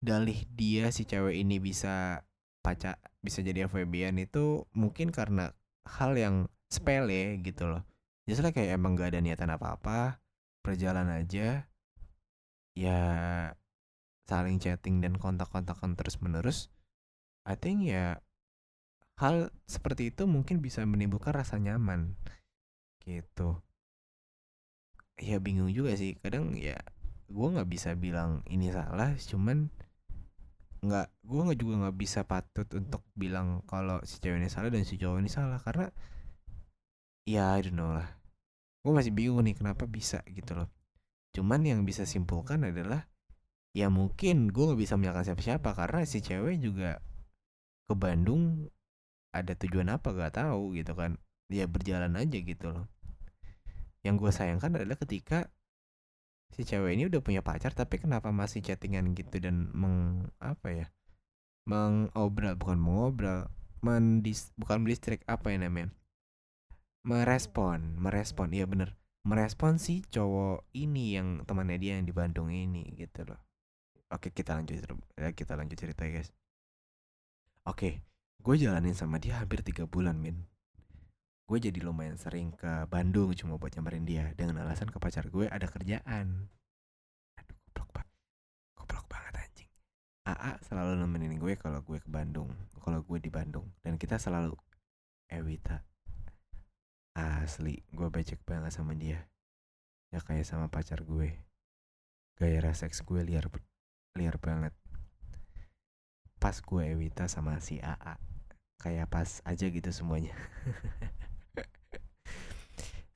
dalih 0.00 0.46
dia 0.50 0.88
si 0.90 1.04
cewek 1.04 1.36
ini 1.36 1.60
bisa 1.60 2.24
pacar 2.64 2.96
bisa 3.20 3.44
jadi 3.44 3.68
FWB-an 3.68 4.18
itu 4.18 4.64
mungkin 4.74 5.12
karena 5.12 5.52
hal 5.86 6.16
yang 6.16 6.48
sepele 6.72 7.38
gitu 7.44 7.68
loh 7.68 7.82
Justru 8.28 8.52
kayak 8.52 8.76
emang 8.76 8.92
gak 8.92 9.16
ada 9.16 9.24
niatan 9.24 9.48
apa-apa 9.48 10.20
Berjalan 10.60 11.08
aja. 11.08 11.64
Ya 12.76 13.00
Saling 14.28 14.60
chatting 14.60 15.00
dan 15.00 15.16
kontak-kontakan 15.16 15.96
terus 15.96 16.20
menerus 16.20 16.68
I 17.48 17.56
think 17.56 17.88
ya 17.88 18.20
Hal 19.16 19.48
seperti 19.64 20.12
itu 20.12 20.28
mungkin 20.28 20.60
bisa 20.60 20.84
menimbulkan 20.84 21.32
rasa 21.32 21.56
nyaman 21.56 22.12
Gitu. 23.00 23.56
Ya 25.16 25.40
bingung 25.40 25.72
juga 25.72 25.96
sih. 25.96 26.20
Kadang 26.20 26.52
ya 26.60 26.76
Gue 27.32 27.48
gak 27.56 27.72
bisa 27.72 27.96
bilang 27.96 28.44
ini 28.52 28.68
salah 28.68 29.16
Cuman 29.16 29.72
nggak 30.78 31.10
gue 31.26 31.40
nggak 31.42 31.58
juga 31.58 31.74
nggak 31.82 31.98
bisa 31.98 32.22
patut 32.22 32.68
untuk 32.70 33.02
bilang 33.18 33.66
kalau 33.66 33.98
si 34.06 34.22
cewek 34.22 34.38
ini 34.38 34.46
salah 34.46 34.70
dan 34.70 34.86
si 34.86 34.94
cowok 34.94 35.18
ini 35.18 35.26
salah 35.26 35.58
karena 35.58 35.90
ya 37.26 37.58
I 37.58 37.66
don't 37.66 37.74
know 37.74 37.90
lah 37.98 38.17
gue 38.88 38.96
masih 38.96 39.12
bingung 39.12 39.44
nih 39.44 39.52
kenapa 39.52 39.84
bisa 39.84 40.24
gitu 40.32 40.56
loh. 40.56 40.72
Cuman 41.36 41.60
yang 41.60 41.84
bisa 41.84 42.08
simpulkan 42.08 42.64
adalah 42.64 43.04
ya 43.76 43.92
mungkin 43.92 44.48
gue 44.48 44.64
nggak 44.64 44.80
bisa 44.80 44.96
menyalahkan 44.96 45.36
siapa-siapa 45.36 45.76
karena 45.76 46.08
si 46.08 46.24
cewek 46.24 46.56
juga 46.56 47.04
ke 47.84 47.92
Bandung 47.92 48.72
ada 49.36 49.52
tujuan 49.52 49.92
apa 49.92 50.16
gak 50.16 50.40
tahu 50.40 50.72
gitu 50.72 50.96
kan. 50.96 51.20
Dia 51.52 51.68
berjalan 51.68 52.16
aja 52.16 52.40
gitu 52.40 52.72
loh. 52.72 52.88
Yang 54.00 54.14
gue 54.24 54.30
sayangkan 54.32 54.72
adalah 54.80 54.96
ketika 54.96 55.52
si 56.48 56.64
cewek 56.64 56.96
ini 56.96 57.12
udah 57.12 57.20
punya 57.20 57.44
pacar 57.44 57.76
tapi 57.76 58.00
kenapa 58.00 58.32
masih 58.32 58.64
chattingan 58.64 59.12
gitu 59.12 59.36
dan 59.36 59.68
meng 59.76 60.32
apa 60.40 60.68
ya 60.72 60.86
mengobral 61.68 62.56
bukan 62.56 62.80
mengobrol 62.80 63.52
mendis 63.84 64.50
bukan 64.56 64.80
mendistrik 64.80 65.20
apa 65.28 65.52
ya 65.52 65.60
namanya 65.60 65.92
merespon 67.06 67.98
merespon. 67.98 68.50
Iya 68.54 68.66
bener. 68.66 68.96
Merespon 69.26 69.76
si 69.76 70.00
cowok 70.08 70.72
ini 70.72 71.18
yang 71.18 71.44
temannya 71.44 71.76
dia 71.76 71.92
yang 72.00 72.06
di 72.08 72.14
Bandung 72.14 72.48
ini 72.48 72.88
gitu 72.96 73.28
loh. 73.28 73.38
Oke 74.08 74.32
kita 74.32 74.56
lanjut 74.56 74.80
ya, 75.18 75.30
kita 75.36 75.52
lanjut 75.52 75.76
cerita 75.76 76.08
ya 76.08 76.22
guys. 76.22 76.32
Oke 77.68 78.02
gue 78.38 78.54
jalanin 78.56 78.94
sama 78.96 79.20
dia 79.20 79.36
hampir 79.36 79.60
tiga 79.60 79.84
bulan 79.84 80.16
min. 80.16 80.48
Gue 81.48 81.60
jadi 81.60 81.80
lumayan 81.80 82.16
sering 82.16 82.52
ke 82.56 82.88
Bandung 82.88 83.32
cuma 83.36 83.60
buat 83.60 83.72
nyamperin 83.76 84.08
dia. 84.08 84.32
Dengan 84.32 84.64
alasan 84.64 84.88
ke 84.88 84.96
pacar 84.96 85.28
gue 85.28 85.48
ada 85.48 85.68
kerjaan. 85.68 86.48
Aduh 87.36 87.56
goblok 87.68 87.90
banget 87.92 88.14
goblok 88.78 89.06
banget 89.12 89.34
anjing. 89.44 89.70
AA 90.24 90.52
selalu 90.64 90.92
nemenin 91.04 91.36
gue 91.36 91.52
kalau 91.60 91.84
gue 91.84 91.98
ke 92.00 92.08
Bandung 92.08 92.48
kalau 92.80 93.04
gue 93.04 93.18
di 93.20 93.28
Bandung. 93.28 93.68
Dan 93.84 94.00
kita 94.00 94.16
selalu 94.16 94.56
Ewita 95.28 95.84
asli 97.18 97.82
gue 97.90 98.08
becek 98.08 98.38
banget 98.46 98.70
sama 98.70 98.94
dia. 98.94 99.26
Ya 100.14 100.22
kayak 100.22 100.46
sama 100.46 100.70
pacar 100.70 101.02
gue. 101.02 101.34
Gaya 102.38 102.62
seks 102.70 103.02
gue 103.02 103.26
liar 103.26 103.50
liar 104.14 104.36
banget. 104.38 104.70
Pas 106.38 106.54
gue 106.54 106.82
Ewita 106.94 107.26
sama 107.26 107.58
si 107.58 107.82
AA 107.82 108.28
kayak 108.78 109.10
pas 109.10 109.42
aja 109.42 109.66
gitu 109.66 109.90
semuanya. 109.90 110.32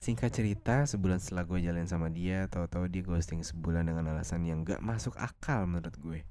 Singkat 0.02 0.34
cerita, 0.34 0.82
sebulan 0.82 1.22
setelah 1.22 1.46
gue 1.46 1.62
jalan 1.62 1.86
sama 1.86 2.10
dia, 2.10 2.50
tahu-tahu 2.50 2.90
dia 2.90 3.06
ghosting 3.06 3.46
sebulan 3.46 3.86
dengan 3.86 4.10
alasan 4.10 4.42
yang 4.42 4.66
gak 4.66 4.82
masuk 4.82 5.14
akal 5.14 5.62
menurut 5.62 5.94
gue. 6.02 6.26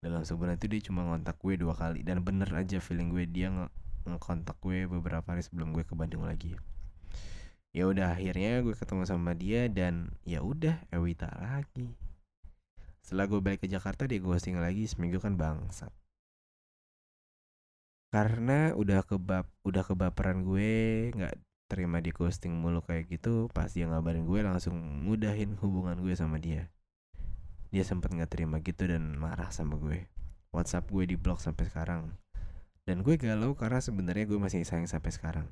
Dalam 0.00 0.24
sebulan 0.24 0.56
itu 0.56 0.64
dia 0.72 0.80
cuma 0.88 1.04
ngontak 1.04 1.36
gue 1.44 1.60
dua 1.60 1.76
kali 1.76 2.00
dan 2.00 2.24
bener 2.24 2.48
aja 2.56 2.80
feeling 2.80 3.12
gue 3.12 3.28
dia 3.28 3.52
nge 3.52 3.68
ngekontak 4.08 4.56
gue 4.64 4.88
beberapa 4.88 5.28
hari 5.28 5.44
sebelum 5.44 5.76
gue 5.76 5.84
ke 5.84 5.92
Bandung 5.92 6.24
lagi. 6.24 6.56
Ya 7.70 7.86
udah 7.86 8.18
akhirnya 8.18 8.66
gue 8.66 8.74
ketemu 8.74 9.06
sama 9.06 9.30
dia 9.38 9.70
dan 9.70 10.10
ya 10.26 10.42
udah 10.42 10.82
Ewita 10.90 11.30
lagi. 11.38 11.94
Setelah 12.98 13.30
gue 13.30 13.40
balik 13.42 13.62
ke 13.62 13.68
Jakarta 13.70 14.10
dia 14.10 14.18
ghosting 14.18 14.58
lagi 14.58 14.90
seminggu 14.90 15.22
kan 15.22 15.38
bangsat. 15.38 15.94
Karena 18.10 18.74
udah 18.74 19.06
kebab 19.06 19.46
udah 19.62 19.82
kebaperan 19.86 20.42
gue 20.42 21.14
nggak 21.14 21.34
terima 21.70 22.02
di 22.02 22.10
ghosting 22.10 22.58
mulu 22.58 22.82
kayak 22.82 23.06
gitu 23.06 23.46
pas 23.54 23.70
dia 23.70 23.86
ngabarin 23.86 24.26
gue 24.26 24.42
langsung 24.42 24.74
mudahin 25.06 25.54
hubungan 25.62 25.94
gue 26.02 26.10
sama 26.18 26.42
dia 26.42 26.66
dia 27.70 27.86
sempat 27.86 28.10
nggak 28.10 28.26
terima 28.26 28.58
gitu 28.58 28.90
dan 28.90 29.14
marah 29.14 29.54
sama 29.54 29.78
gue 29.78 30.10
WhatsApp 30.50 30.90
gue 30.90 31.06
di 31.06 31.14
blok 31.14 31.38
sampai 31.38 31.70
sekarang 31.70 32.18
dan 32.82 33.06
gue 33.06 33.14
galau 33.14 33.54
karena 33.54 33.78
sebenarnya 33.78 34.26
gue 34.26 34.38
masih 34.42 34.66
sayang 34.66 34.90
sampai 34.90 35.14
sekarang 35.14 35.46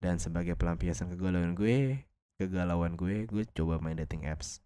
dan 0.00 0.16
sebagai 0.16 0.56
pelampiasan 0.56 1.12
kegalauan 1.12 1.52
gue 1.52 2.04
kegalauan 2.40 2.96
gue 2.96 3.28
gue 3.28 3.44
coba 3.52 3.78
main 3.78 3.96
dating 3.96 4.24
apps 4.26 4.64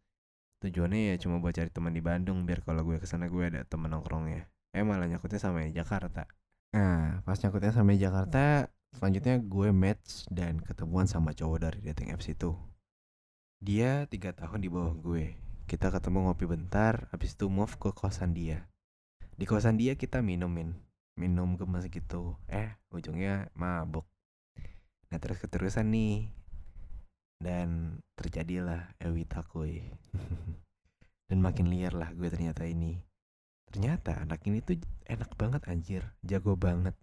tujuannya 0.62 1.12
ya 1.12 1.14
cuma 1.21 1.43
buat 1.43 1.53
cari 1.53 1.69
teman 1.69 1.93
di 1.93 2.00
Bandung 2.00 2.47
biar 2.47 2.62
kalau 2.62 2.87
gue 2.87 3.03
ke 3.03 3.07
sana 3.07 3.26
gue 3.26 3.43
ada 3.43 3.67
temen 3.67 3.91
nongkrongnya 3.91 4.49
eh 4.73 4.83
malah 4.87 5.11
nyakutnya 5.11 5.43
sama 5.43 5.67
Jakarta 5.69 6.31
nah 6.71 7.21
pas 7.26 7.38
nyakutnya 7.38 7.75
sama 7.75 7.93
Jakarta 7.99 8.71
Selanjutnya 8.95 9.43
gue 9.43 9.75
match 9.75 10.23
dan 10.31 10.62
ketemuan 10.62 11.11
sama 11.11 11.35
cowok 11.35 11.59
dari 11.67 11.79
dating 11.83 12.14
apps 12.14 12.31
itu. 12.31 12.55
Dia 13.59 14.07
tiga 14.07 14.31
tahun 14.31 14.62
di 14.62 14.71
bawah 14.71 14.95
gue. 14.95 15.35
Kita 15.67 15.91
ketemu 15.91 16.31
ngopi 16.31 16.47
bentar, 16.47 17.11
habis 17.11 17.35
itu 17.35 17.50
move 17.50 17.75
ke 17.75 17.91
kosan 17.91 18.38
dia. 18.38 18.71
Di 19.35 19.50
kosan 19.50 19.83
dia 19.83 19.99
kita 19.99 20.23
minumin, 20.23 20.79
minum 21.19 21.59
gemes 21.59 21.91
gitu. 21.91 22.38
Eh, 22.47 22.79
ujungnya 22.95 23.50
mabuk. 23.59 24.07
Nah 25.14 25.23
terus 25.23 25.38
keterusan 25.38 25.94
nih. 25.94 26.26
Dan 27.38 28.02
terjadilah 28.18 28.99
Ewita 28.99 29.47
Takui. 29.47 29.78
dan 31.30 31.38
makin 31.38 31.71
liar 31.71 31.94
lah 31.94 32.11
gue 32.11 32.26
ternyata 32.26 32.66
ini. 32.66 32.99
Ternyata 33.71 34.18
anak 34.26 34.42
ini 34.42 34.59
tuh 34.59 34.83
enak 35.06 35.38
banget 35.38 35.62
anjir, 35.71 36.02
jago 36.26 36.59
banget 36.59 36.99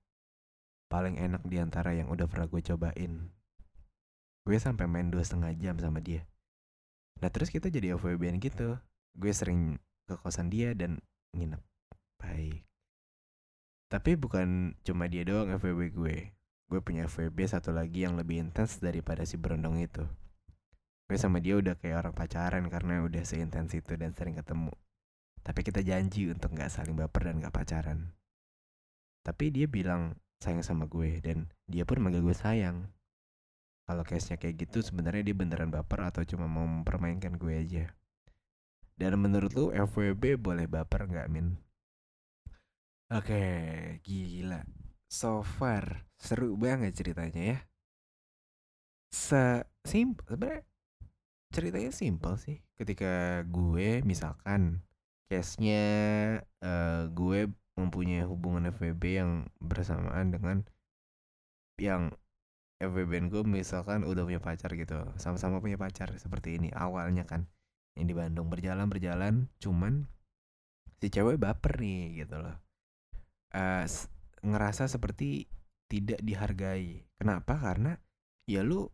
paling 0.92 1.16
enak 1.16 1.40
di 1.48 1.56
antara 1.56 1.96
yang 1.96 2.12
udah 2.12 2.28
pernah 2.28 2.52
gue 2.52 2.60
cobain. 2.60 3.32
Gue 4.44 4.58
sampai 4.60 4.92
main 4.92 5.08
dua 5.08 5.24
setengah 5.24 5.56
jam 5.56 5.80
sama 5.80 6.04
dia. 6.04 6.28
Nah 7.24 7.32
terus 7.32 7.48
kita 7.48 7.72
jadi 7.72 7.96
FWB 7.96 8.28
gitu. 8.44 8.76
Gue 9.16 9.32
sering 9.32 9.80
ke 10.04 10.20
kosan 10.20 10.52
dia 10.52 10.76
dan 10.76 11.00
nginep. 11.32 11.64
Baik. 12.20 12.68
Tapi 13.88 14.20
bukan 14.20 14.76
cuma 14.84 15.08
dia 15.08 15.24
doang 15.24 15.48
FWB 15.56 15.96
gue. 15.96 16.18
Gue 16.72 16.80
punya 16.80 17.12
FWB 17.12 17.52
satu 17.52 17.76
lagi 17.76 18.08
yang 18.08 18.16
lebih 18.16 18.40
intens 18.40 18.80
daripada 18.80 19.28
si 19.28 19.36
berondong 19.36 19.84
itu. 19.84 20.08
Gue 21.12 21.20
sama 21.20 21.44
dia 21.44 21.60
udah 21.60 21.76
kayak 21.76 22.08
orang 22.08 22.16
pacaran 22.16 22.64
karena 22.72 23.04
udah 23.04 23.28
seintens 23.28 23.76
itu 23.76 24.00
dan 24.00 24.16
sering 24.16 24.40
ketemu. 24.40 24.72
Tapi 25.44 25.68
kita 25.68 25.84
janji 25.84 26.32
untuk 26.32 26.56
gak 26.56 26.72
saling 26.72 26.96
baper 26.96 27.28
dan 27.28 27.44
gak 27.44 27.52
pacaran. 27.52 28.16
Tapi 29.20 29.52
dia 29.52 29.68
bilang 29.68 30.16
sayang 30.42 30.66
sama 30.66 30.90
gue 30.90 31.22
dan 31.22 31.52
dia 31.70 31.86
pun 31.86 32.02
manggil 32.02 32.26
gue 32.26 32.34
sayang 32.34 32.90
kalau 33.86 34.02
case-nya 34.02 34.42
kayak 34.42 34.66
gitu 34.66 34.82
sebenarnya 34.82 35.30
dia 35.30 35.38
beneran 35.38 35.70
baper 35.70 36.02
atau 36.10 36.26
cuma 36.26 36.50
mau 36.50 36.66
mempermainkan 36.66 37.38
gue 37.38 37.54
aja 37.54 37.86
dan 38.98 39.22
menurut 39.22 39.54
lu 39.54 39.70
FWB 39.70 40.42
boleh 40.42 40.66
baper 40.66 41.06
nggak 41.06 41.30
min 41.30 41.62
oke 43.14 43.46
gila 44.02 44.66
so 45.06 45.46
far 45.46 46.10
seru 46.22 46.54
banget 46.54 46.94
ceritanya 46.94 47.58
ya. 47.58 47.60
Se 49.10 49.66
simple 49.82 50.24
sebenarnya 50.30 50.64
ceritanya 51.52 51.92
simple 51.92 52.38
sih. 52.38 52.58
Ketika 52.78 53.44
gue 53.50 54.06
misalkan 54.06 54.86
case-nya 55.28 55.84
uh, 56.62 57.10
gue 57.12 57.50
mempunyai 57.76 58.24
hubungan 58.28 58.70
FWB 58.70 59.04
yang 59.18 59.32
bersamaan 59.58 60.30
dengan 60.30 60.64
yang 61.82 62.14
FWB 62.78 63.32
gue 63.34 63.44
misalkan 63.46 64.06
udah 64.06 64.24
punya 64.24 64.42
pacar 64.42 64.72
gitu. 64.78 65.02
Sama-sama 65.18 65.58
punya 65.60 65.82
pacar 65.82 66.14
seperti 66.22 66.62
ini 66.62 66.70
awalnya 66.72 67.26
kan. 67.26 67.50
Yang 67.98 68.06
di 68.08 68.16
Bandung 68.16 68.48
berjalan 68.48 68.88
berjalan 68.88 69.34
cuman 69.60 70.08
si 71.02 71.10
cewek 71.10 71.42
baper 71.42 71.82
nih 71.82 72.26
gitu 72.26 72.38
loh. 72.40 72.56
Uh, 73.52 73.84
ngerasa 74.42 74.88
seperti 74.88 75.50
tidak 75.92 76.24
dihargai. 76.24 77.04
Kenapa? 77.20 77.60
Karena 77.60 78.00
ya 78.48 78.64
lu 78.64 78.88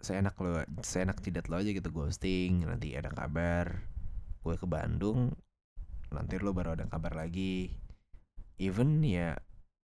seenak 0.00 0.40
lo 0.40 0.64
seenak 0.80 1.20
tidak 1.20 1.52
lo 1.52 1.60
aja 1.60 1.72
gitu 1.72 1.88
ghosting 1.88 2.68
nanti 2.68 2.92
ada 2.92 3.08
kabar 3.08 3.80
gue 4.44 4.54
ke 4.60 4.68
Bandung 4.68 5.32
nanti 6.12 6.36
lo 6.40 6.56
baru 6.56 6.80
ada 6.80 6.88
kabar 6.88 7.12
lagi. 7.12 7.76
Even 8.56 9.04
ya 9.04 9.36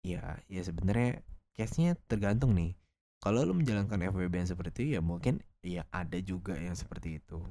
ya 0.03 0.43
ya 0.51 0.61
sebenarnya 0.67 1.23
case-nya 1.55 1.95
tergantung 2.11 2.51
nih. 2.51 2.75
Kalau 3.23 3.47
lo 3.47 3.55
menjalankan 3.55 4.11
FWB 4.11 4.43
yang 4.43 4.49
seperti 4.51 4.91
itu 4.91 4.99
ya 4.99 5.01
mungkin 5.01 5.39
Iya 5.67 5.83
ada 5.91 6.17
juga 6.23 6.55
yang 6.55 6.79
seperti 6.79 7.19
itu. 7.19 7.43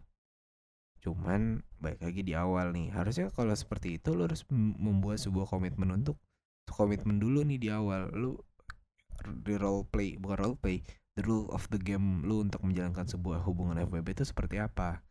Cuman 1.05 1.61
baik 1.77 2.01
lagi 2.01 2.25
di 2.25 2.33
awal 2.33 2.73
nih 2.73 2.89
harusnya 2.97 3.29
kalau 3.29 3.53
seperti 3.53 4.01
itu 4.01 4.17
lo 4.17 4.25
harus 4.25 4.41
membuat 4.57 5.21
sebuah 5.21 5.45
komitmen 5.45 5.93
untuk 5.93 6.17
komitmen 6.71 7.23
dulu 7.23 7.47
nih 7.47 7.59
di 7.59 7.69
awal. 7.71 8.11
Lu 8.13 8.37
di 9.43 9.55
role 9.57 9.87
play 9.89 10.21
bukan 10.21 10.39
role 10.39 10.59
play 10.59 10.83
the 11.17 11.23
rule 11.25 11.49
of 11.55 11.67
the 11.73 11.81
game. 11.81 12.23
Lu 12.27 12.43
untuk 12.43 12.63
menjalankan 12.67 13.07
sebuah 13.07 13.43
hubungan 13.47 13.81
FWB 13.87 14.17
itu 14.17 14.25
seperti 14.27 14.61
apa? 14.61 15.03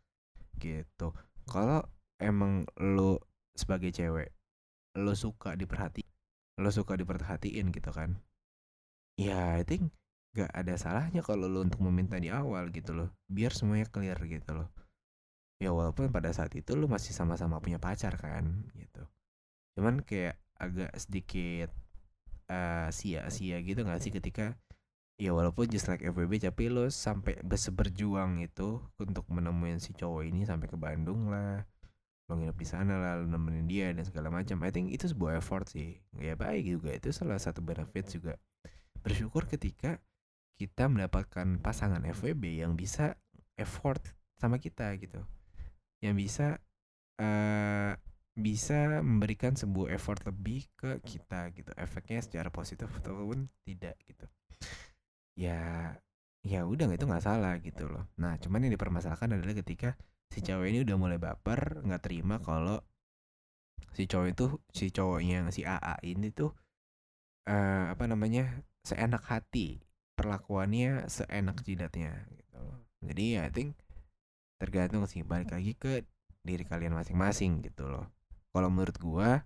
Gitu. 0.56 1.12
Kalau 1.46 1.84
emang 2.20 2.64
lu 2.80 3.20
sebagai 3.56 3.92
cewek 3.92 4.32
lu 4.96 5.12
suka 5.12 5.52
diperhati 5.52 6.04
lu 6.56 6.72
suka 6.72 6.96
diperhatiin 6.96 7.68
gitu 7.68 7.92
kan? 7.92 8.16
Ya 9.20 9.60
I 9.60 9.64
think 9.64 9.92
gak 10.32 10.52
ada 10.52 10.76
salahnya 10.76 11.20
kalau 11.20 11.48
lu 11.48 11.64
untuk 11.64 11.84
meminta 11.84 12.16
di 12.16 12.32
awal 12.32 12.72
gitu 12.72 12.96
loh. 12.96 13.12
Biar 13.28 13.52
semuanya 13.52 13.88
clear 13.88 14.16
gitu 14.24 14.56
loh. 14.56 14.68
Ya 15.60 15.72
walaupun 15.72 16.08
pada 16.12 16.32
saat 16.32 16.52
itu 16.56 16.76
lu 16.76 16.88
masih 16.88 17.12
sama-sama 17.12 17.60
punya 17.60 17.76
pacar 17.76 18.16
kan 18.16 18.72
gitu. 18.76 19.04
Cuman 19.76 20.00
kayak 20.00 20.40
agak 20.56 20.92
sedikit 20.96 21.70
uh, 22.50 22.88
sia-sia 22.92 23.60
gitu 23.62 23.84
gak 23.84 24.00
sih 24.02 24.12
ketika 24.12 24.56
ya 25.16 25.32
walaupun 25.32 25.64
just 25.72 25.88
like 25.88 26.04
FWB 26.04 26.44
tapi 26.44 26.68
lo 26.68 26.92
sampai 26.92 27.40
berjuang 27.72 28.44
itu 28.44 28.84
untuk 29.00 29.24
menemuin 29.32 29.80
si 29.80 29.96
cowok 29.96 30.28
ini 30.28 30.44
sampai 30.44 30.68
ke 30.68 30.76
Bandung 30.76 31.32
lah 31.32 31.64
lo 32.26 32.34
nginep 32.34 32.58
di 32.58 32.66
sana 32.66 32.98
lah 32.98 33.12
lo 33.22 33.26
nemenin 33.30 33.70
dia 33.70 33.94
dan 33.94 34.02
segala 34.02 34.34
macam. 34.34 34.58
I 34.66 34.74
think 34.74 34.90
itu 34.90 35.06
sebuah 35.06 35.38
effort 35.38 35.70
sih 35.70 35.94
ya 36.18 36.34
baik 36.34 36.66
juga. 36.66 36.90
Itu 36.90 37.14
salah 37.14 37.38
satu 37.38 37.62
benefit 37.62 38.10
juga. 38.10 38.34
Bersyukur 38.98 39.46
ketika 39.46 40.02
kita 40.58 40.90
mendapatkan 40.90 41.62
pasangan 41.62 42.02
FWB 42.02 42.66
yang 42.66 42.74
bisa 42.74 43.14
effort 43.54 44.02
sama 44.34 44.58
kita 44.58 44.90
gitu. 44.98 45.22
Yang 46.02 46.14
bisa 46.18 46.46
uh, 47.22 47.94
bisa 48.36 49.00
memberikan 49.00 49.56
sebuah 49.56 49.96
effort 49.96 50.20
lebih 50.28 50.68
ke 50.76 51.00
kita 51.00 51.48
gitu. 51.56 51.72
Efeknya 51.80 52.20
secara 52.20 52.52
positif 52.52 52.92
ataupun 52.92 53.48
tidak 53.64 53.96
gitu. 54.04 54.28
Ya 55.40 55.96
ya 56.44 56.68
udah 56.68 56.86
itu 56.92 57.08
nggak 57.08 57.24
salah 57.24 57.56
gitu 57.64 57.88
loh. 57.88 58.04
Nah 58.20 58.36
cuman 58.36 58.68
yang 58.68 58.76
dipermasalahkan 58.76 59.32
adalah 59.32 59.56
ketika 59.56 59.96
si 60.28 60.44
cowok 60.44 60.68
ini 60.68 60.84
udah 60.84 60.96
mulai 61.00 61.16
baper 61.16 61.80
nggak 61.80 62.02
terima 62.04 62.36
kalau 62.44 62.76
si 63.96 64.04
cowok 64.04 64.28
itu 64.28 64.46
si 64.68 64.92
cowoknya 64.92 65.48
si 65.48 65.64
AA 65.64 65.96
ini 66.04 66.28
tuh 66.28 66.52
uh, 67.48 67.88
apa 67.88 68.04
namanya 68.04 68.62
seenak 68.84 69.24
hati 69.24 69.80
perlakuannya 70.12 71.08
seenak 71.08 71.64
jidatnya 71.64 72.28
gitu 72.36 72.56
loh. 72.60 72.84
Jadi 73.00 73.40
ya 73.40 73.48
I 73.48 73.50
think 73.50 73.80
tergantung 74.60 75.08
sih 75.08 75.24
balik 75.24 75.56
lagi 75.56 75.72
ke 75.72 76.04
diri 76.44 76.68
kalian 76.68 76.94
masing-masing 76.94 77.64
gitu 77.64 77.88
loh 77.88 78.15
kalau 78.56 78.72
menurut 78.72 78.96
gua 78.96 79.44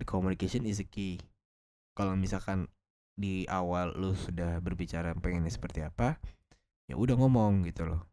the 0.00 0.08
communication 0.08 0.64
is 0.64 0.80
the 0.80 0.88
key. 0.88 1.20
Kalau 1.92 2.16
misalkan 2.16 2.72
di 3.12 3.44
awal 3.52 3.92
lu 3.92 4.16
sudah 4.16 4.58
berbicara 4.64 5.12
pengennya 5.14 5.52
seperti 5.52 5.84
apa 5.84 6.16
ya 6.88 6.96
udah 6.96 7.20
ngomong 7.20 7.68
gitu 7.68 7.84
loh. 7.84 8.08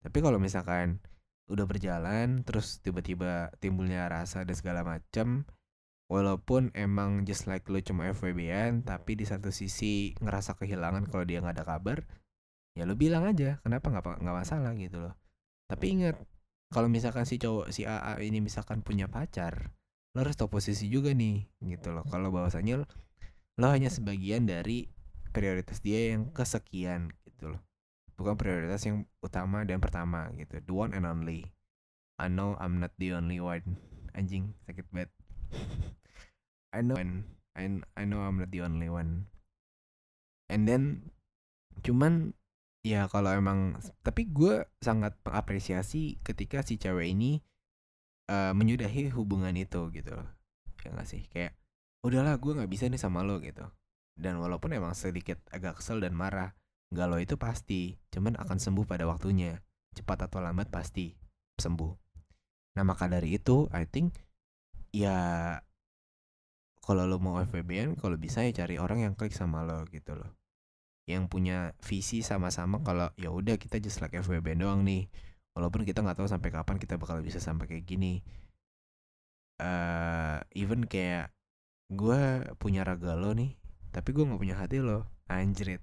Tapi 0.00 0.24
kalau 0.24 0.40
misalkan 0.40 1.04
udah 1.52 1.68
berjalan 1.68 2.40
terus 2.40 2.80
tiba-tiba 2.80 3.52
timbulnya 3.60 4.08
rasa 4.08 4.48
dan 4.48 4.56
segala 4.56 4.80
macam 4.80 5.44
walaupun 6.08 6.70
emang 6.72 7.26
just 7.28 7.50
like 7.50 7.66
lu 7.68 7.82
cuma 7.82 8.08
FWB-an 8.14 8.86
tapi 8.86 9.18
di 9.18 9.26
satu 9.26 9.50
sisi 9.50 10.14
ngerasa 10.22 10.54
kehilangan 10.56 11.10
kalau 11.10 11.26
dia 11.26 11.42
nggak 11.42 11.58
ada 11.58 11.66
kabar 11.66 12.06
ya 12.78 12.86
lu 12.86 12.94
bilang 12.94 13.26
aja 13.26 13.58
kenapa 13.66 13.90
nggak 13.90 14.24
nggak 14.24 14.36
masalah? 14.40 14.72
gitu 14.78 14.98
loh. 15.02 15.14
Tapi 15.68 15.86
ingat 16.00 16.16
kalau 16.70 16.86
misalkan 16.86 17.26
si 17.26 17.42
cowok 17.42 17.74
si 17.74 17.82
AA 17.82 18.22
ini 18.22 18.38
misalkan 18.38 18.80
punya 18.86 19.10
pacar 19.10 19.74
lo 20.10 20.26
harus 20.26 20.34
tahu 20.34 20.58
posisi 20.58 20.90
juga 20.90 21.14
nih 21.14 21.46
gitu 21.62 21.94
loh. 21.94 22.02
Kalau 22.10 22.34
bahwasanya 22.34 22.82
lo 23.58 23.66
hanya 23.70 23.86
sebagian 23.86 24.46
dari 24.46 24.90
prioritas 25.30 25.78
dia 25.78 26.14
yang 26.14 26.34
kesekian 26.34 27.14
gitu 27.22 27.54
loh. 27.54 27.62
Bukan 28.18 28.34
prioritas 28.34 28.82
yang 28.84 29.06
utama 29.22 29.62
dan 29.62 29.78
pertama 29.78 30.26
gitu. 30.34 30.58
The 30.58 30.74
one 30.74 30.92
and 30.94 31.06
only. 31.06 31.46
I 32.18 32.26
know 32.26 32.58
I'm 32.58 32.82
not 32.82 32.92
the 32.98 33.14
only 33.14 33.38
one. 33.38 33.78
Anjing 34.12 34.58
sakit 34.66 34.90
banget. 34.90 35.10
I 36.76 36.82
know 36.82 36.98
I, 37.54 37.62
I 37.98 38.02
know 38.02 38.26
I'm 38.26 38.42
not 38.42 38.50
the 38.50 38.66
only 38.66 38.90
one. 38.90 39.30
And 40.50 40.66
then 40.66 41.14
cuman 41.86 42.34
ya 42.80 43.04
kalau 43.12 43.28
emang 43.32 43.76
tapi 44.00 44.28
gue 44.28 44.64
sangat 44.80 45.12
mengapresiasi 45.20 46.16
ketika 46.24 46.64
si 46.64 46.80
cewek 46.80 47.12
ini 47.12 47.44
uh, 48.32 48.56
menyudahi 48.56 49.12
hubungan 49.12 49.52
itu 49.56 49.92
gitu 49.92 50.16
ya 50.80 50.88
gak 50.96 51.08
sih? 51.08 51.28
Kayak 51.28 51.56
udahlah 52.00 52.40
gue 52.40 52.56
nggak 52.56 52.70
bisa 52.72 52.88
nih 52.88 53.00
sama 53.00 53.20
lo 53.20 53.36
gitu. 53.44 53.68
Dan 54.16 54.40
walaupun 54.40 54.72
emang 54.72 54.96
sedikit 54.96 55.40
agak 55.52 55.80
kesel 55.80 56.00
dan 56.00 56.16
marah 56.16 56.56
galau 56.90 57.20
itu 57.20 57.36
pasti 57.36 58.00
cuman 58.08 58.40
akan 58.40 58.56
sembuh 58.56 58.88
pada 58.88 59.04
waktunya. 59.04 59.60
Cepat 59.92 60.30
atau 60.30 60.40
lambat 60.40 60.72
pasti 60.72 61.12
sembuh. 61.60 61.92
Nah 62.80 62.84
maka 62.86 63.10
dari 63.10 63.36
itu 63.36 63.68
I 63.76 63.84
think 63.84 64.16
ya 64.90 65.58
kalau 66.80 67.04
lo 67.06 67.20
mau 67.20 67.38
FWB 67.44 68.00
kalau 68.00 68.16
bisa 68.16 68.42
ya 68.42 68.64
cari 68.64 68.80
orang 68.80 69.04
yang 69.04 69.14
klik 69.14 69.36
sama 69.36 69.62
lo 69.62 69.84
gitu 69.92 70.16
loh 70.16 70.39
yang 71.08 71.26
punya 71.26 71.72
visi 71.84 72.20
sama-sama 72.20 72.80
kalau 72.84 73.08
ya 73.16 73.32
udah 73.32 73.56
kita 73.56 73.80
just 73.80 74.00
like 74.04 74.14
FWB 74.16 74.56
doang 74.58 74.84
nih. 74.84 75.08
Walaupun 75.56 75.82
kita 75.82 76.04
nggak 76.04 76.22
tahu 76.22 76.28
sampai 76.30 76.50
kapan 76.54 76.76
kita 76.78 76.94
bakal 77.00 77.20
bisa 77.24 77.42
sampai 77.42 77.66
kayak 77.66 77.84
gini. 77.88 78.22
Uh, 79.60 80.40
even 80.56 80.88
kayak 80.88 81.34
gue 81.92 82.48
punya 82.56 82.80
raga 82.80 83.12
lo 83.12 83.36
nih 83.36 83.60
tapi 83.90 84.14
gue 84.14 84.22
nggak 84.22 84.40
punya 84.40 84.56
hati 84.56 84.78
lo. 84.78 85.06
Anjrit. 85.26 85.82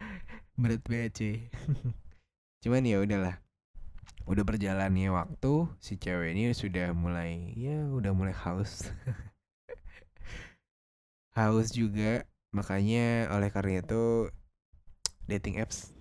Berat 0.60 0.82
banget 0.84 1.44
cuman 2.64 2.88
ya 2.88 2.96
udahlah. 3.00 3.36
Udah 4.24 4.40
berjalannya 4.40 5.12
waktu 5.12 5.68
si 5.84 6.00
cewek 6.00 6.32
ini 6.32 6.56
sudah 6.56 6.96
mulai 6.96 7.52
ya 7.52 7.84
udah 7.92 8.12
mulai 8.16 8.32
haus. 8.32 8.88
Haus 11.34 11.74
juga. 11.74 12.24
Makanya 12.54 13.26
oleh 13.34 13.50
karena 13.50 13.82
itu 13.82 14.30
dating 15.24 15.60
apps 15.60 15.94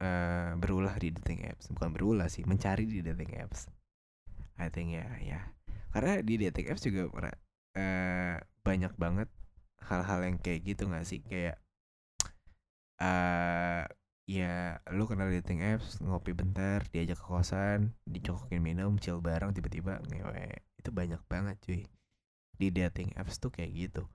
uh, 0.00 0.52
berulah 0.58 0.94
di 1.00 1.12
dating 1.14 1.46
apps. 1.48 1.70
Bukan 1.70 1.94
berulah 1.94 2.28
sih 2.28 2.42
mencari 2.44 2.88
di 2.88 3.00
dating 3.04 3.38
apps. 3.40 3.68
I 4.58 4.70
think 4.70 4.94
ya 4.94 5.06
ya. 5.22 5.40
Karena 5.90 6.18
di 6.22 6.34
dating 6.38 6.66
apps 6.70 6.82
juga 6.82 7.10
uh, 7.10 8.36
banyak 8.64 8.92
banget 8.98 9.28
hal-hal 9.84 10.20
yang 10.26 10.36
kayak 10.40 10.60
gitu 10.66 10.90
gak 10.90 11.06
sih? 11.06 11.22
Kayak 11.22 11.60
uh, 12.98 13.86
ya 14.24 14.80
lu 14.88 15.04
kenal 15.04 15.28
dating 15.28 15.60
apps 15.60 16.00
ngopi 16.00 16.32
bentar 16.32 16.80
diajak 16.88 17.20
ke 17.20 17.26
kosan 17.28 17.92
dicokokin 18.08 18.64
minum 18.64 18.96
chill 18.96 19.20
bareng 19.20 19.54
tiba-tiba 19.54 20.00
ngewe. 20.10 20.64
Itu 20.80 20.90
banyak 20.90 21.20
banget 21.30 21.56
cuy. 21.62 21.82
Di 22.54 22.68
dating 22.70 23.14
apps 23.18 23.38
tuh 23.42 23.50
kayak 23.50 23.70
gitu. 23.74 24.06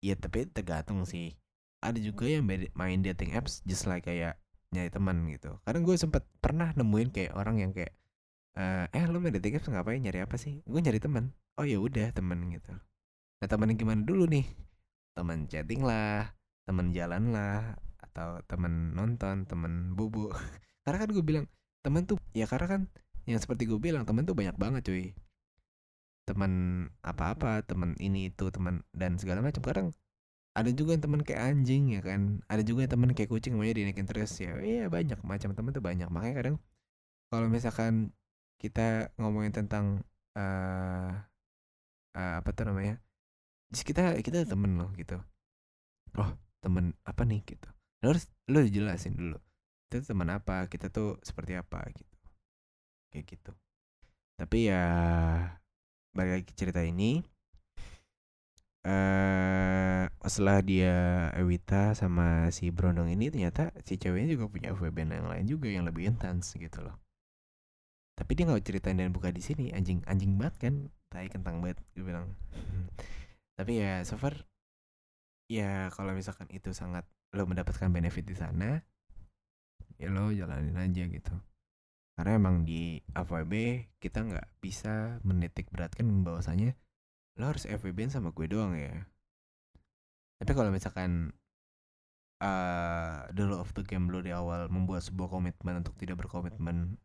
Ya 0.00 0.16
tapi 0.16 0.48
tergantung 0.48 1.04
sih 1.04 1.36
ada 1.80 1.98
juga 1.98 2.28
yang 2.28 2.44
main 2.48 3.00
dating 3.00 3.32
apps 3.32 3.64
just 3.64 3.88
like 3.88 4.04
kayak 4.04 4.36
nyari 4.70 4.92
teman 4.92 5.26
gitu. 5.32 5.58
Kadang 5.66 5.82
gue 5.82 5.96
sempet 5.96 6.22
pernah 6.38 6.70
nemuin 6.76 7.10
kayak 7.10 7.32
orang 7.34 7.58
yang 7.58 7.72
kayak 7.74 7.96
uh, 8.54 8.86
eh 8.92 9.04
lu 9.08 9.18
main 9.18 9.34
dating 9.34 9.58
apps 9.58 9.68
ngapain? 9.72 9.98
Nyari 9.98 10.22
apa 10.22 10.36
sih? 10.36 10.62
Gue 10.68 10.80
nyari 10.80 11.00
teman. 11.02 11.32
Oh 11.58 11.66
ya 11.66 11.80
udah 11.80 12.12
teman 12.14 12.46
gitu. 12.52 12.72
Nah 13.40 13.48
teman 13.48 13.74
gimana 13.74 14.04
dulu 14.04 14.28
nih? 14.28 14.46
Teman 15.16 15.48
chatting 15.50 15.82
lah 15.82 16.30
teman 16.70 16.94
jalan 16.94 17.34
lah 17.34 17.74
atau 17.98 18.38
teman 18.46 18.94
nonton 18.94 19.42
teman 19.50 19.98
bubu. 19.98 20.30
Karena 20.86 21.02
kan 21.02 21.10
gue 21.10 21.24
bilang 21.26 21.46
teman 21.80 22.04
tuh 22.04 22.20
ya 22.36 22.44
karena 22.44 22.68
kan 22.68 22.82
yang 23.24 23.40
seperti 23.40 23.64
gue 23.64 23.80
bilang 23.80 24.04
teman 24.04 24.22
tuh 24.22 24.38
banyak 24.38 24.54
banget 24.54 24.82
cuy. 24.86 25.06
Teman 26.30 26.52
apa-apa 27.02 27.66
teman 27.66 27.98
ini 27.98 28.30
itu 28.30 28.54
teman 28.54 28.86
dan 28.94 29.18
segala 29.18 29.42
macam. 29.42 29.60
Kadang 29.66 29.88
ada 30.50 30.70
juga 30.74 30.98
yang 30.98 31.02
temen 31.02 31.20
kayak 31.22 31.40
anjing 31.40 31.94
ya 31.94 32.00
kan? 32.02 32.42
Ada 32.50 32.62
juga 32.66 32.86
yang 32.86 32.92
temen 32.92 33.10
kayak 33.14 33.30
kucing 33.30 33.54
maunya 33.54 33.74
dinaikin 33.76 34.06
terus 34.06 34.34
ya. 34.42 34.58
Iya 34.58 34.90
banyak 34.90 35.22
macam 35.22 35.54
temen 35.54 35.70
tuh 35.70 35.84
banyak. 35.84 36.08
Makanya 36.10 36.34
kadang 36.42 36.56
kalau 37.30 37.46
misalkan 37.46 38.10
kita 38.58 39.14
ngomongin 39.16 39.54
tentang 39.54 40.02
uh, 40.34 41.10
uh, 42.18 42.34
apa 42.42 42.50
tuh 42.50 42.68
namanya 42.68 42.98
kita 43.70 44.18
kita 44.20 44.44
temen 44.44 44.74
loh 44.74 44.90
gitu. 44.98 45.22
Oh 46.18 46.30
temen 46.58 46.98
apa 47.06 47.22
nih? 47.22 47.46
Gitu. 47.46 47.68
Lo 48.02 48.12
harus 48.12 48.26
lo 48.50 48.60
jelasin 48.66 49.14
dulu 49.14 49.38
itu 49.90 50.06
teman 50.06 50.30
apa? 50.30 50.70
Kita 50.70 50.86
tuh 50.90 51.18
seperti 51.22 51.58
apa? 51.58 51.82
Gitu. 51.90 52.14
Kayak 53.10 53.26
gitu. 53.26 53.52
Tapi 54.38 54.70
ya 54.70 54.84
balik 56.14 56.42
lagi 56.42 56.52
cerita 56.54 56.82
ini 56.82 57.22
eh 58.80 60.08
setelah 60.24 60.64
dia 60.64 60.96
Ewita 61.36 61.92
sama 61.92 62.48
si 62.54 62.72
Brondong 62.72 63.12
ini 63.12 63.28
ternyata 63.28 63.74
si 63.84 64.00
ceweknya 64.00 64.38
juga 64.38 64.46
punya 64.48 64.72
FWB 64.72 65.10
yang 65.10 65.28
lain 65.28 65.44
juga 65.44 65.68
yang 65.68 65.84
lebih 65.84 66.08
intens 66.08 66.56
gitu 66.56 66.80
loh. 66.80 66.96
Tapi 68.16 68.30
dia 68.36 68.44
nggak 68.48 68.64
ceritain 68.64 69.00
dan 69.00 69.12
buka 69.12 69.32
di 69.32 69.40
sini 69.40 69.72
anjing 69.72 70.04
anjing 70.04 70.36
banget 70.36 70.56
kan? 70.68 70.74
Tai 71.10 71.26
kentang 71.28 71.60
banget 71.64 71.80
gue 71.96 72.04
bilang. 72.04 72.30
Tapi 73.58 73.80
ya 73.80 74.04
so 74.06 74.16
far 74.16 74.48
ya 75.50 75.90
kalau 75.92 76.14
misalkan 76.14 76.46
itu 76.54 76.70
sangat 76.70 77.04
lo 77.34 77.44
mendapatkan 77.44 77.90
benefit 77.90 78.22
di 78.22 78.36
sana 78.38 78.80
ya 80.00 80.08
lo 80.08 80.32
jalanin 80.32 80.76
aja 80.78 81.04
gitu. 81.04 81.34
Karena 82.16 82.36
emang 82.36 82.68
di 82.68 83.00
FWB 83.16 83.52
kita 84.00 84.24
nggak 84.24 84.48
bisa 84.60 85.20
menitik 85.24 85.72
beratkan 85.72 86.06
bahwasanya 86.20 86.76
lo 87.38 87.44
harus 87.46 87.68
FWB 87.68 88.10
sama 88.10 88.34
gue 88.34 88.46
doang 88.50 88.74
ya. 88.74 89.06
Tapi 90.40 90.52
kalau 90.56 90.72
misalkan 90.72 91.36
uh, 92.40 93.28
the 93.30 93.44
law 93.44 93.60
of 93.60 93.70
the 93.76 93.84
game 93.84 94.08
lo 94.08 94.24
di 94.24 94.32
awal 94.32 94.66
membuat 94.72 95.04
sebuah 95.04 95.28
komitmen 95.28 95.84
untuk 95.84 95.94
tidak 96.00 96.24
berkomitmen 96.24 96.96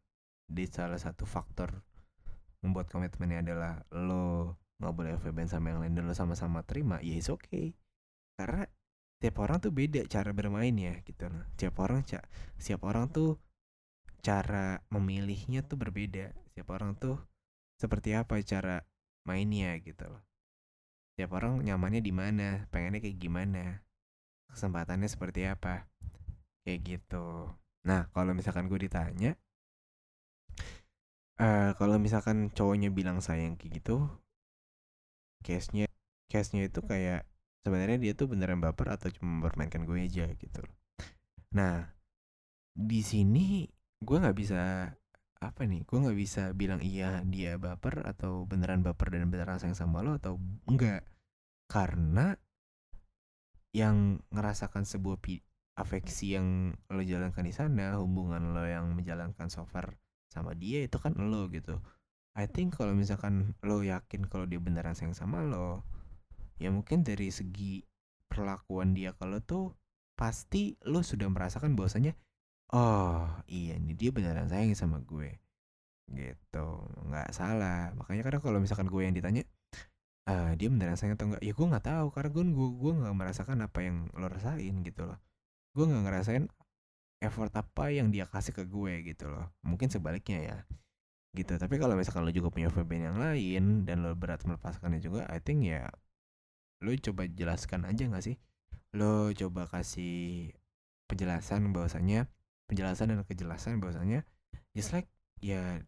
di 0.48 0.66
salah 0.70 0.98
satu 0.98 1.26
faktor 1.26 1.84
membuat 2.64 2.90
komitmennya 2.90 3.46
adalah 3.46 3.84
lo 3.94 4.58
nggak 4.82 4.94
boleh 4.96 5.12
FWB 5.22 5.48
sama 5.48 5.72
yang 5.72 5.80
lain 5.86 5.94
dan 5.94 6.04
lo 6.10 6.16
sama-sama 6.18 6.66
terima 6.66 6.98
ya 7.04 7.16
is 7.16 7.30
okay. 7.30 7.78
Karena 8.36 8.66
tiap 9.20 9.36
orang 9.40 9.64
tuh 9.64 9.72
beda 9.72 10.04
cara 10.10 10.32
bermainnya 10.36 11.00
gitu 11.08 11.30
loh. 11.30 11.46
Tiap 11.56 11.80
orang 11.80 12.04
siap 12.60 12.82
orang 12.84 13.08
tuh 13.12 13.40
cara 14.20 14.82
memilihnya 14.92 15.64
tuh 15.64 15.80
berbeda. 15.80 16.34
Tiap 16.58 16.68
orang 16.74 16.98
tuh 16.98 17.22
seperti 17.80 18.16
apa 18.16 18.40
cara 18.44 18.84
mainnya 19.28 19.76
gitu 19.82 20.06
loh. 20.08 20.24
Tiap 21.20 21.32
orang 21.36 21.60
nyamannya 21.66 22.00
di 22.00 22.14
mana 22.16 22.70
pengennya 22.72 23.02
kayak 23.02 23.20
gimana 23.20 23.84
kesempatannya 24.54 25.10
seperti 25.10 25.50
apa 25.50 25.90
kayak 26.64 26.80
gitu. 26.86 27.50
Nah 27.84 28.08
kalau 28.14 28.32
misalkan 28.32 28.70
gue 28.72 28.80
ditanya 28.88 29.36
uh, 31.40 31.72
kalau 31.76 31.98
misalkan 32.00 32.52
cowoknya 32.52 32.90
bilang 32.92 33.20
sayang 33.20 33.60
kayak 33.60 33.82
gitu 33.84 34.08
case-nya 35.46 35.86
case-nya 36.32 36.68
itu 36.68 36.82
kayak 36.82 37.28
sebenarnya 37.62 37.98
dia 38.02 38.14
tuh 38.18 38.30
beneran 38.32 38.62
baper 38.62 38.98
atau 38.98 39.14
cuma 39.14 39.42
mempermainkan 39.42 39.86
gue 39.86 40.00
aja 40.02 40.26
gitu 40.34 40.62
nah 41.54 41.94
di 42.76 43.00
sini 43.06 43.70
gue 44.02 44.18
nggak 44.20 44.38
bisa 44.38 44.92
apa 45.52 45.68
nih? 45.68 45.86
Gue 45.86 46.02
nggak 46.02 46.18
bisa 46.18 46.44
bilang 46.58 46.82
iya 46.82 47.22
dia 47.26 47.60
baper 47.62 48.06
atau 48.06 48.48
beneran 48.50 48.82
baper 48.82 49.14
dan 49.14 49.30
beneran 49.30 49.62
sayang 49.62 49.78
sama 49.78 50.02
lo 50.02 50.18
atau 50.18 50.42
enggak. 50.66 51.06
Karena 51.70 52.34
yang 53.76 54.24
ngerasakan 54.32 54.88
sebuah 54.88 55.20
afeksi 55.76 56.40
yang 56.40 56.72
lo 56.88 57.04
jalankan 57.04 57.44
di 57.44 57.52
sana 57.52 58.00
hubungan 58.00 58.56
lo 58.56 58.64
yang 58.64 58.96
menjalankan 58.96 59.52
so 59.52 59.68
far 59.68 60.00
sama 60.32 60.56
dia 60.56 60.88
itu 60.88 60.96
kan 60.98 61.14
lo 61.16 61.52
gitu. 61.52 61.80
I 62.36 62.48
think 62.52 62.76
kalau 62.76 62.96
misalkan 62.96 63.56
lo 63.64 63.84
yakin 63.84 64.28
kalau 64.28 64.48
dia 64.48 64.60
beneran 64.60 64.96
sayang 64.96 65.16
sama 65.16 65.44
lo 65.44 65.84
ya 66.60 66.72
mungkin 66.72 67.04
dari 67.04 67.32
segi 67.32 67.84
perlakuan 68.32 68.96
dia 68.96 69.12
kalau 69.16 69.44
tuh 69.44 69.76
pasti 70.16 70.80
lo 70.88 71.04
sudah 71.04 71.28
merasakan 71.28 71.76
bahwasanya 71.76 72.16
oh 72.74 73.30
iya 73.46 73.78
ini 73.78 73.94
dia 73.94 74.10
beneran 74.16 74.50
sayang 74.50 74.74
sama 74.78 75.02
gue. 75.04 75.38
Gitu 76.10 76.68
nggak 77.10 77.30
salah. 77.34 77.94
Makanya 77.98 78.22
kadang 78.26 78.42
kalau 78.42 78.58
misalkan 78.62 78.88
gue 78.90 79.02
yang 79.06 79.16
ditanya 79.16 79.44
ah 80.26 80.58
dia 80.58 80.74
beneran 80.74 80.98
sayang 80.98 81.14
atau 81.14 81.30
enggak 81.30 81.44
ya 81.46 81.54
gue 81.54 81.68
nggak 81.70 81.86
tahu 81.86 82.08
karena 82.10 82.30
gue 82.34 82.44
gue 82.50 82.70
gue 82.82 82.92
nggak 82.98 83.14
merasakan 83.14 83.58
apa 83.62 83.80
yang 83.86 84.10
lo 84.18 84.26
rasain 84.30 84.76
gitu 84.82 85.02
loh. 85.06 85.20
Gue 85.78 85.86
nggak 85.86 86.04
ngerasain 86.10 86.44
effort 87.22 87.54
apa 87.54 87.94
yang 87.94 88.10
dia 88.10 88.26
kasih 88.26 88.54
ke 88.54 88.64
gue 88.66 88.94
gitu 89.06 89.30
loh. 89.30 89.54
Mungkin 89.62 89.90
sebaliknya 89.94 90.40
ya. 90.42 90.58
Gitu 91.36 91.54
tapi 91.62 91.78
kalau 91.78 91.94
misalkan 92.00 92.26
lo 92.26 92.32
juga 92.34 92.50
punya 92.50 92.72
VPN 92.74 93.04
yang 93.14 93.18
lain 93.22 93.64
dan 93.86 94.02
lo 94.02 94.16
berat 94.18 94.42
melepaskannya 94.48 95.04
juga 95.04 95.28
I 95.30 95.44
think 95.44 95.68
ya 95.68 95.90
lo 96.84 96.92
coba 96.98 97.28
jelaskan 97.30 97.86
aja 97.86 98.08
nggak 98.10 98.24
sih? 98.26 98.36
Lo 98.98 99.30
coba 99.36 99.68
kasih 99.70 100.54
penjelasan 101.06 101.70
bahwasanya 101.70 102.26
penjelasan 102.66 103.14
dan 103.14 103.22
kejelasan 103.26 103.78
bahwasanya 103.78 104.26
just 104.74 104.92
like 104.92 105.10
ya 105.42 105.82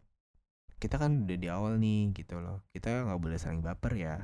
kita 0.78 0.94
kan 0.94 1.26
udah 1.26 1.38
di 1.38 1.48
awal 1.50 1.74
nih 1.76 2.14
gitu 2.14 2.38
loh. 2.38 2.62
Kita 2.70 3.02
nggak 3.06 3.20
boleh 3.20 3.38
saling 3.38 3.62
baper 3.62 3.92
ya 3.98 4.16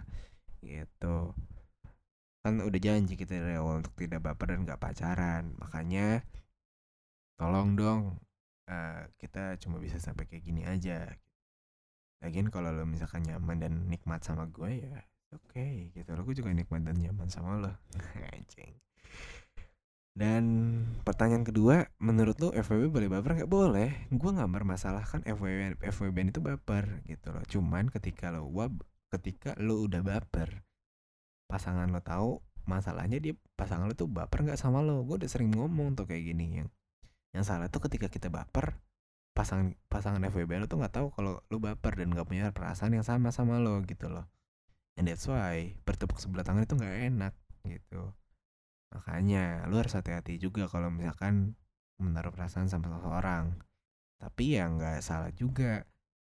gitu. 0.62 1.34
Kan 2.46 2.62
udah 2.62 2.80
janji 2.80 3.18
kita 3.18 3.42
dari 3.42 3.58
awal 3.58 3.82
untuk 3.82 3.94
tidak 3.98 4.22
baper 4.22 4.54
dan 4.54 4.62
nggak 4.62 4.78
pacaran. 4.78 5.58
Makanya 5.58 6.22
tolong 7.34 7.74
dong 7.74 8.22
uh, 8.70 9.02
kita 9.18 9.58
cuma 9.58 9.82
bisa 9.82 9.98
sampai 9.98 10.30
kayak 10.30 10.46
gini 10.46 10.62
aja. 10.62 11.10
Lagian 12.22 12.48
kalau 12.54 12.70
lo 12.70 12.86
misalkan 12.86 13.26
nyaman 13.26 13.58
dan 13.60 13.72
nikmat 13.90 14.24
sama 14.24 14.48
gue 14.48 14.80
ya 14.80 15.04
oke 15.34 15.50
okay, 15.50 15.90
gitu 15.92 16.14
lo 16.14 16.22
gue 16.22 16.38
juga 16.38 16.54
nikmat 16.54 16.86
dan 16.86 16.96
nyaman 16.96 17.26
sama 17.26 17.58
lo. 17.58 17.72
Anjing 18.32 18.78
dan 20.14 20.44
pertanyaan 21.02 21.42
kedua, 21.42 21.90
menurut 21.98 22.38
lo 22.38 22.54
FWB 22.54 22.86
boleh 22.86 23.08
baper 23.10 23.30
nggak? 23.34 23.50
Boleh. 23.50 24.06
Gue 24.14 24.30
nggak 24.30 24.46
bermasalahkan 24.46 25.26
FWB 25.26 25.82
FWB 25.82 26.30
itu 26.30 26.38
baper 26.38 27.02
gitu 27.10 27.34
loh. 27.34 27.42
Cuman 27.50 27.90
ketika 27.90 28.30
lo 28.30 28.46
wab, 28.46 28.78
ketika 29.10 29.58
lo 29.58 29.82
udah 29.82 30.06
baper, 30.06 30.62
pasangan 31.50 31.90
lo 31.90 31.98
tahu 31.98 32.38
masalahnya 32.64 33.18
dia 33.18 33.34
pasangan 33.58 33.90
lo 33.90 33.98
tuh 33.98 34.06
baper 34.06 34.46
nggak 34.46 34.58
sama 34.58 34.86
lo. 34.86 35.02
Gue 35.02 35.18
udah 35.18 35.26
sering 35.26 35.50
ngomong 35.50 35.98
tuh 35.98 36.06
kayak 36.06 36.30
gini 36.30 36.62
yang 36.62 36.68
yang 37.34 37.42
salah 37.42 37.66
tuh 37.66 37.82
ketika 37.82 38.06
kita 38.06 38.30
baper 38.30 38.78
pasangan 39.34 39.74
pasangan 39.90 40.22
FWB 40.30 40.62
lo 40.62 40.66
tuh 40.70 40.78
nggak 40.78 40.94
tahu 40.94 41.10
kalau 41.10 41.42
lo 41.50 41.58
baper 41.58 41.98
dan 41.98 42.14
nggak 42.14 42.22
punya 42.30 42.54
perasaan 42.54 42.94
yang 42.94 43.02
sama 43.02 43.34
sama 43.34 43.58
lo 43.58 43.82
gitu 43.82 44.06
loh. 44.06 44.30
And 44.94 45.10
that's 45.10 45.26
why 45.26 45.74
bertepuk 45.82 46.22
sebelah 46.22 46.46
tangan 46.46 46.70
itu 46.70 46.78
nggak 46.78 46.94
enak 47.10 47.34
gitu 47.66 48.14
Makanya 48.94 49.66
lu 49.66 49.82
harus 49.82 49.98
hati-hati 49.98 50.38
juga 50.38 50.70
kalau 50.70 50.88
misalkan 50.88 51.58
menaruh 51.98 52.30
perasaan 52.30 52.70
sama 52.70 52.90
seseorang. 52.94 53.58
Tapi 54.22 54.56
ya 54.56 54.70
nggak 54.70 55.02
salah 55.02 55.34
juga. 55.34 55.82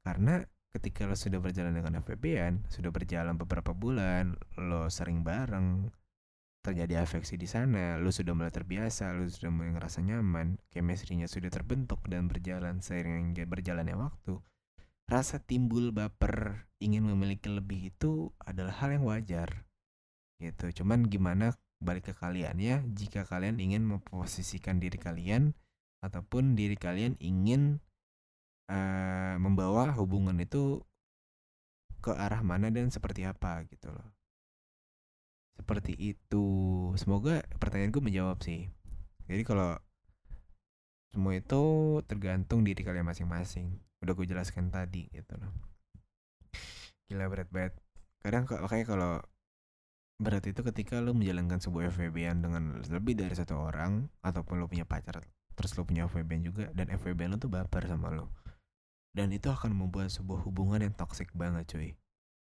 Karena 0.01 0.41
ketika 0.73 1.05
lo 1.05 1.15
sudah 1.15 1.39
berjalan 1.39 1.77
dengan 1.77 2.01
FVB-an, 2.01 2.67
sudah 2.67 2.89
berjalan 2.89 3.37
beberapa 3.37 3.71
bulan, 3.71 4.37
lo 4.57 4.89
sering 4.89 5.21
bareng, 5.21 5.89
terjadi 6.67 7.07
afeksi 7.07 7.39
di 7.39 7.47
sana, 7.47 7.95
lo 7.95 8.11
sudah 8.11 8.35
mulai 8.35 8.51
terbiasa, 8.51 9.15
lo 9.15 9.23
sudah 9.23 9.47
mulai 9.47 9.71
ngerasa 9.71 10.03
nyaman, 10.03 10.59
chemistry-nya 10.67 11.31
sudah 11.31 11.47
terbentuk 11.47 12.03
dan 12.11 12.27
berjalan 12.27 12.83
seiring 12.83 13.31
berjalannya 13.47 13.95
waktu. 13.95 14.35
Rasa 15.07 15.39
timbul 15.39 15.95
baper 15.95 16.67
ingin 16.83 17.07
memiliki 17.07 17.47
lebih 17.47 17.95
itu 17.95 18.35
adalah 18.43 18.75
hal 18.83 18.91
yang 18.91 19.07
wajar. 19.07 19.63
Gitu. 20.35 20.83
Cuman 20.83 21.07
gimana 21.07 21.55
balik 21.77 22.11
ke 22.11 22.13
kalian 22.17 22.57
ya. 22.57 22.81
Jika 22.85 23.23
kalian 23.23 23.61
ingin 23.61 23.85
memposisikan 23.85 24.81
diri 24.81 24.97
kalian 24.97 25.53
ataupun 26.01 26.53
diri 26.53 26.77
kalian 26.77 27.17
ingin 27.17 27.81
uh, 28.69 29.35
membawa 29.41 29.93
hubungan 29.97 30.37
itu 30.37 30.85
ke 32.01 32.13
arah 32.13 32.45
mana 32.45 32.69
dan 32.69 32.93
seperti 32.93 33.25
apa 33.25 33.65
gitu 33.67 33.89
loh. 33.89 34.07
Seperti 35.57 35.97
itu. 35.97 36.45
Semoga 36.95 37.41
pertanyaanku 37.57 37.99
menjawab 37.99 38.37
sih. 38.45 38.69
Jadi 39.25 39.43
kalau 39.43 39.75
semua 41.11 41.33
itu 41.33 41.63
tergantung 42.05 42.61
diri 42.61 42.85
kalian 42.85 43.09
masing-masing. 43.09 43.81
Udah 44.05 44.13
gue 44.13 44.29
jelaskan 44.29 44.69
tadi 44.69 45.09
gitu 45.09 45.33
loh. 45.35 45.49
Gila 47.09 47.25
berat 47.25 47.49
banget. 47.49 47.73
Kadang 48.21 48.45
makanya 48.45 48.85
kalau 48.85 49.13
Berarti 50.17 50.49
itu 50.49 50.65
ketika 50.65 50.97
lo 50.97 51.13
menjalankan 51.13 51.61
sebuah 51.61 51.93
FWB 51.93 52.17
dengan 52.41 52.81
lebih 52.89 53.13
dari 53.13 53.37
satu 53.37 53.53
orang 53.57 54.09
ataupun 54.25 54.57
lo 54.57 54.65
punya 54.65 54.83
pacar 54.83 55.21
terus 55.57 55.73
lo 55.73 55.89
punya 55.89 56.05
FWB 56.05 56.31
juga 56.45 56.65
dan 56.77 56.93
FWB 56.93 57.33
lo 57.33 57.35
tuh 57.41 57.49
baper 57.49 57.89
sama 57.89 58.13
lo. 58.13 58.29
Dan 59.09 59.33
itu 59.33 59.49
akan 59.49 59.73
membuat 59.73 60.13
sebuah 60.13 60.45
hubungan 60.45 60.77
yang 60.85 60.93
toxic 60.93 61.33
banget 61.33 61.65
cuy. 61.65 61.97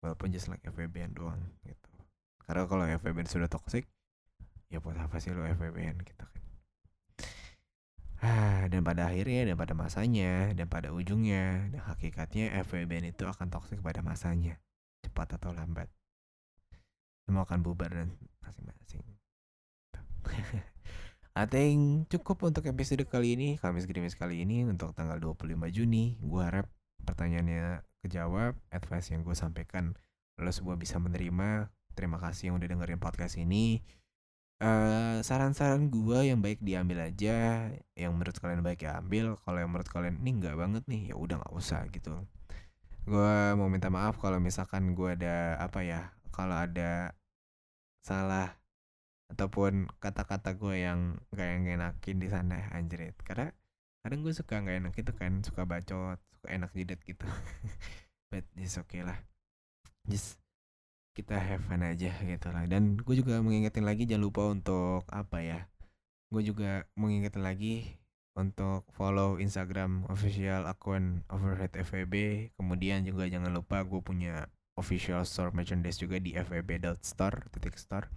Walaupun 0.05 0.29
just 0.29 0.53
like 0.53 0.61
FWB 0.69 1.17
doang 1.17 1.41
gitu. 1.65 1.91
Karena 2.45 2.69
kalau 2.69 2.85
FWB 2.85 3.25
sudah 3.25 3.49
toxic, 3.49 3.89
ya 4.69 4.85
buat 4.85 5.01
apa 5.01 5.17
sih 5.17 5.33
lo 5.33 5.49
FWB 5.49 6.05
gitu 6.05 6.25
kan. 6.29 6.43
Ah, 8.21 8.69
dan 8.69 8.85
pada 8.85 9.09
akhirnya 9.09 9.49
dan 9.49 9.57
pada 9.57 9.73
masanya 9.73 10.53
dan 10.53 10.69
pada 10.69 10.93
ujungnya 10.93 11.73
dan 11.73 11.81
hakikatnya 11.81 12.53
FWB 12.69 13.17
itu 13.17 13.25
akan 13.25 13.49
toxic 13.49 13.81
pada 13.81 14.05
masanya 14.05 14.61
cepat 15.01 15.41
atau 15.41 15.57
lambat 15.57 15.89
semua 17.27 17.45
akan 17.49 17.61
bubar 17.61 17.91
dan 17.93 18.09
masing-masing. 18.45 19.05
I 21.41 21.47
think 21.47 22.11
cukup 22.11 22.43
untuk 22.43 22.67
episode 22.67 23.07
kali 23.07 23.39
ini 23.39 23.49
Kamis 23.57 23.87
Grimis 23.87 24.19
kali 24.19 24.43
ini 24.43 24.67
untuk 24.67 24.93
tanggal 24.93 25.17
25 25.17 25.71
Juni. 25.73 26.19
Gue 26.21 26.43
harap 26.43 26.67
pertanyaannya 27.07 27.87
kejawab 28.05 28.59
Advice 28.75 29.15
yang 29.15 29.23
gue 29.23 29.37
sampaikan 29.39 29.95
Lo 30.41 30.51
semua 30.57 30.75
bisa 30.81 30.97
menerima. 30.97 31.69
Terima 31.93 32.17
kasih 32.17 32.51
yang 32.51 32.57
udah 32.57 32.69
dengerin 32.73 32.97
podcast 32.97 33.37
ini. 33.37 33.85
Eh, 34.61 35.19
saran-saran 35.25 35.89
gua 35.89 36.21
yang 36.21 36.45
baik 36.45 36.61
diambil 36.61 37.09
aja 37.09 37.69
yang 37.97 38.13
menurut 38.13 38.37
kalian 38.37 38.61
baik 38.61 38.85
ya 38.85 39.01
ambil 39.01 39.41
kalau 39.41 39.57
yang 39.57 39.73
menurut 39.73 39.89
kalian 39.89 40.21
ini 40.21 40.37
nggak 40.37 40.53
banget 40.53 40.85
nih 40.85 41.03
ya 41.13 41.15
udah 41.17 41.41
nggak 41.41 41.55
usah 41.57 41.89
gitu. 41.89 42.13
Gua 43.09 43.57
mau 43.57 43.73
minta 43.73 43.89
maaf 43.89 44.21
kalau 44.21 44.37
misalkan 44.37 44.93
gua 44.93 45.17
ada 45.17 45.57
apa 45.57 45.81
ya 45.81 46.13
kalau 46.33 46.57
ada 46.57 47.15
salah 48.03 48.57
ataupun 49.31 49.87
kata-kata 50.03 50.59
gue 50.59 50.83
yang 50.83 51.21
gak 51.31 51.47
yang 51.47 51.65
enakin 51.79 52.17
di 52.19 52.29
sana 52.33 52.67
anjrit 52.75 53.15
karena 53.23 53.55
kadang 54.03 54.27
gue 54.27 54.35
suka 54.35 54.59
nggak 54.59 54.77
enak 54.81 54.93
gitu 54.97 55.13
kan 55.15 55.45
suka 55.45 55.63
bacot 55.69 56.19
suka 56.41 56.49
enak 56.51 56.73
jidat 56.73 56.99
gitu. 57.05 57.27
But 58.31 58.47
it's 58.57 58.79
okay 58.81 59.05
lah. 59.05 59.19
Just 60.09 60.41
kita 61.13 61.37
have 61.37 61.67
fun 61.67 61.85
aja 61.85 62.15
gitu 62.15 62.49
lah. 62.49 62.65
Dan 62.65 62.97
gue 62.97 63.15
juga 63.19 63.43
mengingetin 63.45 63.85
lagi 63.85 64.09
jangan 64.09 64.25
lupa 64.25 64.43
untuk 64.49 65.05
apa 65.13 65.43
ya 65.45 65.61
gue 66.31 66.43
juga 66.47 66.87
mengingetin 66.95 67.43
lagi 67.43 67.99
untuk 68.39 68.87
follow 68.95 69.43
Instagram 69.43 70.07
official 70.07 70.63
akun 70.71 71.27
Overhead 71.27 71.75
FWB 71.75 72.15
kemudian 72.55 73.03
juga 73.03 73.27
jangan 73.27 73.51
lupa 73.51 73.83
gue 73.83 73.99
punya 73.99 74.47
official 74.81 75.21
store 75.29 75.53
merchandise 75.53 76.01
juga 76.01 76.17
di 76.17 76.33
fwb.store 76.33 77.53
titik 77.53 77.77
store 77.77 78.09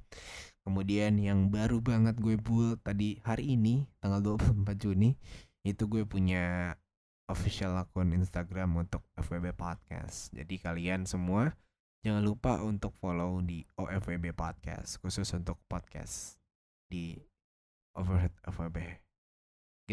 kemudian 0.63 1.19
yang 1.19 1.51
baru 1.51 1.83
banget 1.83 2.15
gue 2.23 2.39
buat 2.39 2.79
tadi 2.79 3.19
hari 3.27 3.59
ini 3.59 3.83
tanggal 3.99 4.39
24 4.39 4.63
Juni 4.79 5.19
itu 5.67 5.83
gue 5.91 6.07
punya 6.07 6.73
official 7.27 7.75
akun 7.75 8.15
Instagram 8.15 8.79
untuk 8.79 9.03
FWB 9.19 9.51
Podcast 9.51 10.31
jadi 10.31 10.55
kalian 10.63 11.03
semua 11.03 11.51
Jangan 12.03 12.19
lupa 12.19 12.59
untuk 12.59 12.91
follow 12.99 13.39
di 13.39 13.63
OFWB 13.79 14.35
Podcast 14.35 14.99
khusus 14.99 15.23
untuk 15.39 15.55
podcast 15.71 16.35
di 16.91 17.15
Overhead 17.95 18.35
FWB. 18.43 19.02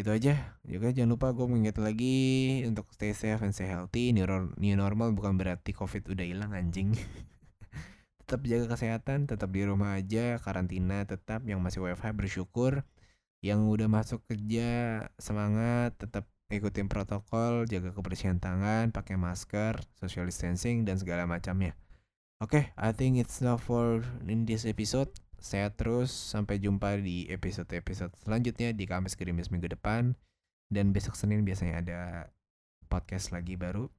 Gitu 0.01 0.09
aja. 0.09 0.57
Juga 0.65 0.89
jangan 0.89 1.13
lupa 1.13 1.29
gue 1.29 1.45
mengingat 1.45 1.77
lagi 1.77 2.17
untuk 2.65 2.89
stay 2.89 3.13
safe 3.13 3.37
and 3.45 3.53
stay 3.53 3.69
healthy. 3.69 4.09
New, 4.09 4.25
normal 4.73 5.13
bukan 5.13 5.37
berarti 5.37 5.77
COVID 5.77 6.17
udah 6.17 6.25
hilang 6.25 6.57
anjing. 6.57 6.97
tetap 8.25 8.41
jaga 8.49 8.73
kesehatan, 8.73 9.29
tetap 9.29 9.53
di 9.53 9.61
rumah 9.61 10.01
aja, 10.01 10.41
karantina 10.41 11.05
tetap 11.05 11.45
yang 11.45 11.61
masih 11.61 11.85
WFH 11.85 12.17
bersyukur. 12.17 12.81
Yang 13.45 13.61
udah 13.69 13.87
masuk 13.93 14.25
kerja 14.25 15.05
semangat, 15.21 15.93
tetap 16.01 16.25
ikutin 16.49 16.89
protokol, 16.89 17.69
jaga 17.69 17.93
kebersihan 17.93 18.41
tangan, 18.41 18.89
pakai 18.89 19.21
masker, 19.21 19.85
social 20.01 20.25
distancing 20.25 20.81
dan 20.81 20.97
segala 20.97 21.29
macamnya. 21.29 21.77
Oke, 22.41 22.57
okay, 22.57 22.63
I 22.73 22.89
think 22.89 23.21
it's 23.21 23.37
enough 23.37 23.61
for 23.61 24.01
in 24.25 24.49
this 24.49 24.65
episode. 24.65 25.13
Sehat 25.41 25.73
terus, 25.73 26.13
sampai 26.13 26.61
jumpa 26.61 27.01
di 27.01 27.25
episode-episode 27.25 28.13
selanjutnya 28.21 28.77
di 28.77 28.85
Kamis 28.85 29.17
Gerimis 29.17 29.49
minggu 29.49 29.73
depan. 29.73 30.13
Dan 30.69 30.93
besok 30.93 31.17
Senin 31.17 31.41
biasanya 31.41 31.81
ada 31.81 31.99
podcast 32.85 33.33
lagi 33.33 33.57
baru. 33.57 33.89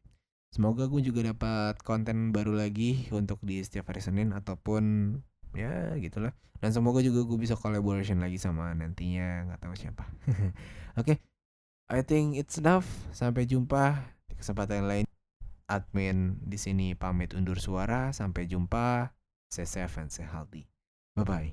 Semoga 0.55 0.87
gue 0.87 1.02
juga 1.02 1.26
dapat 1.26 1.83
konten 1.83 2.31
baru 2.31 2.55
lagi 2.55 3.11
untuk 3.11 3.42
di 3.42 3.59
setiap 3.59 3.90
hari 3.90 3.98
Senin 3.98 4.31
ataupun 4.31 5.18
ya 5.59 5.98
gitulah. 5.98 6.31
Dan 6.62 6.70
semoga 6.70 7.02
juga 7.02 7.26
gue 7.26 7.38
bisa 7.42 7.59
collaboration 7.59 8.22
lagi 8.22 8.38
sama 8.38 8.70
nantinya 8.70 9.50
nggak 9.50 9.61
tahu 9.66 9.74
siapa. 9.74 10.07
Oke, 10.31 10.46
okay, 10.94 11.16
I 11.90 12.07
think 12.07 12.38
it's 12.38 12.62
enough. 12.62 12.87
Sampai 13.11 13.50
jumpa 13.50 13.98
di 14.31 14.38
kesempatan 14.38 14.87
lain 14.87 15.05
admin 15.66 16.38
di 16.38 16.55
sini 16.55 16.94
pamit 16.94 17.35
undur 17.35 17.59
suara. 17.59 18.14
Sampai 18.14 18.46
jumpa. 18.46 19.11
Stay 19.52 19.68
safe 19.68 20.00
and 20.00 20.09
stay 20.09 20.24
healthy. 20.24 20.72
Bye 21.14 21.25
bye. 21.25 21.53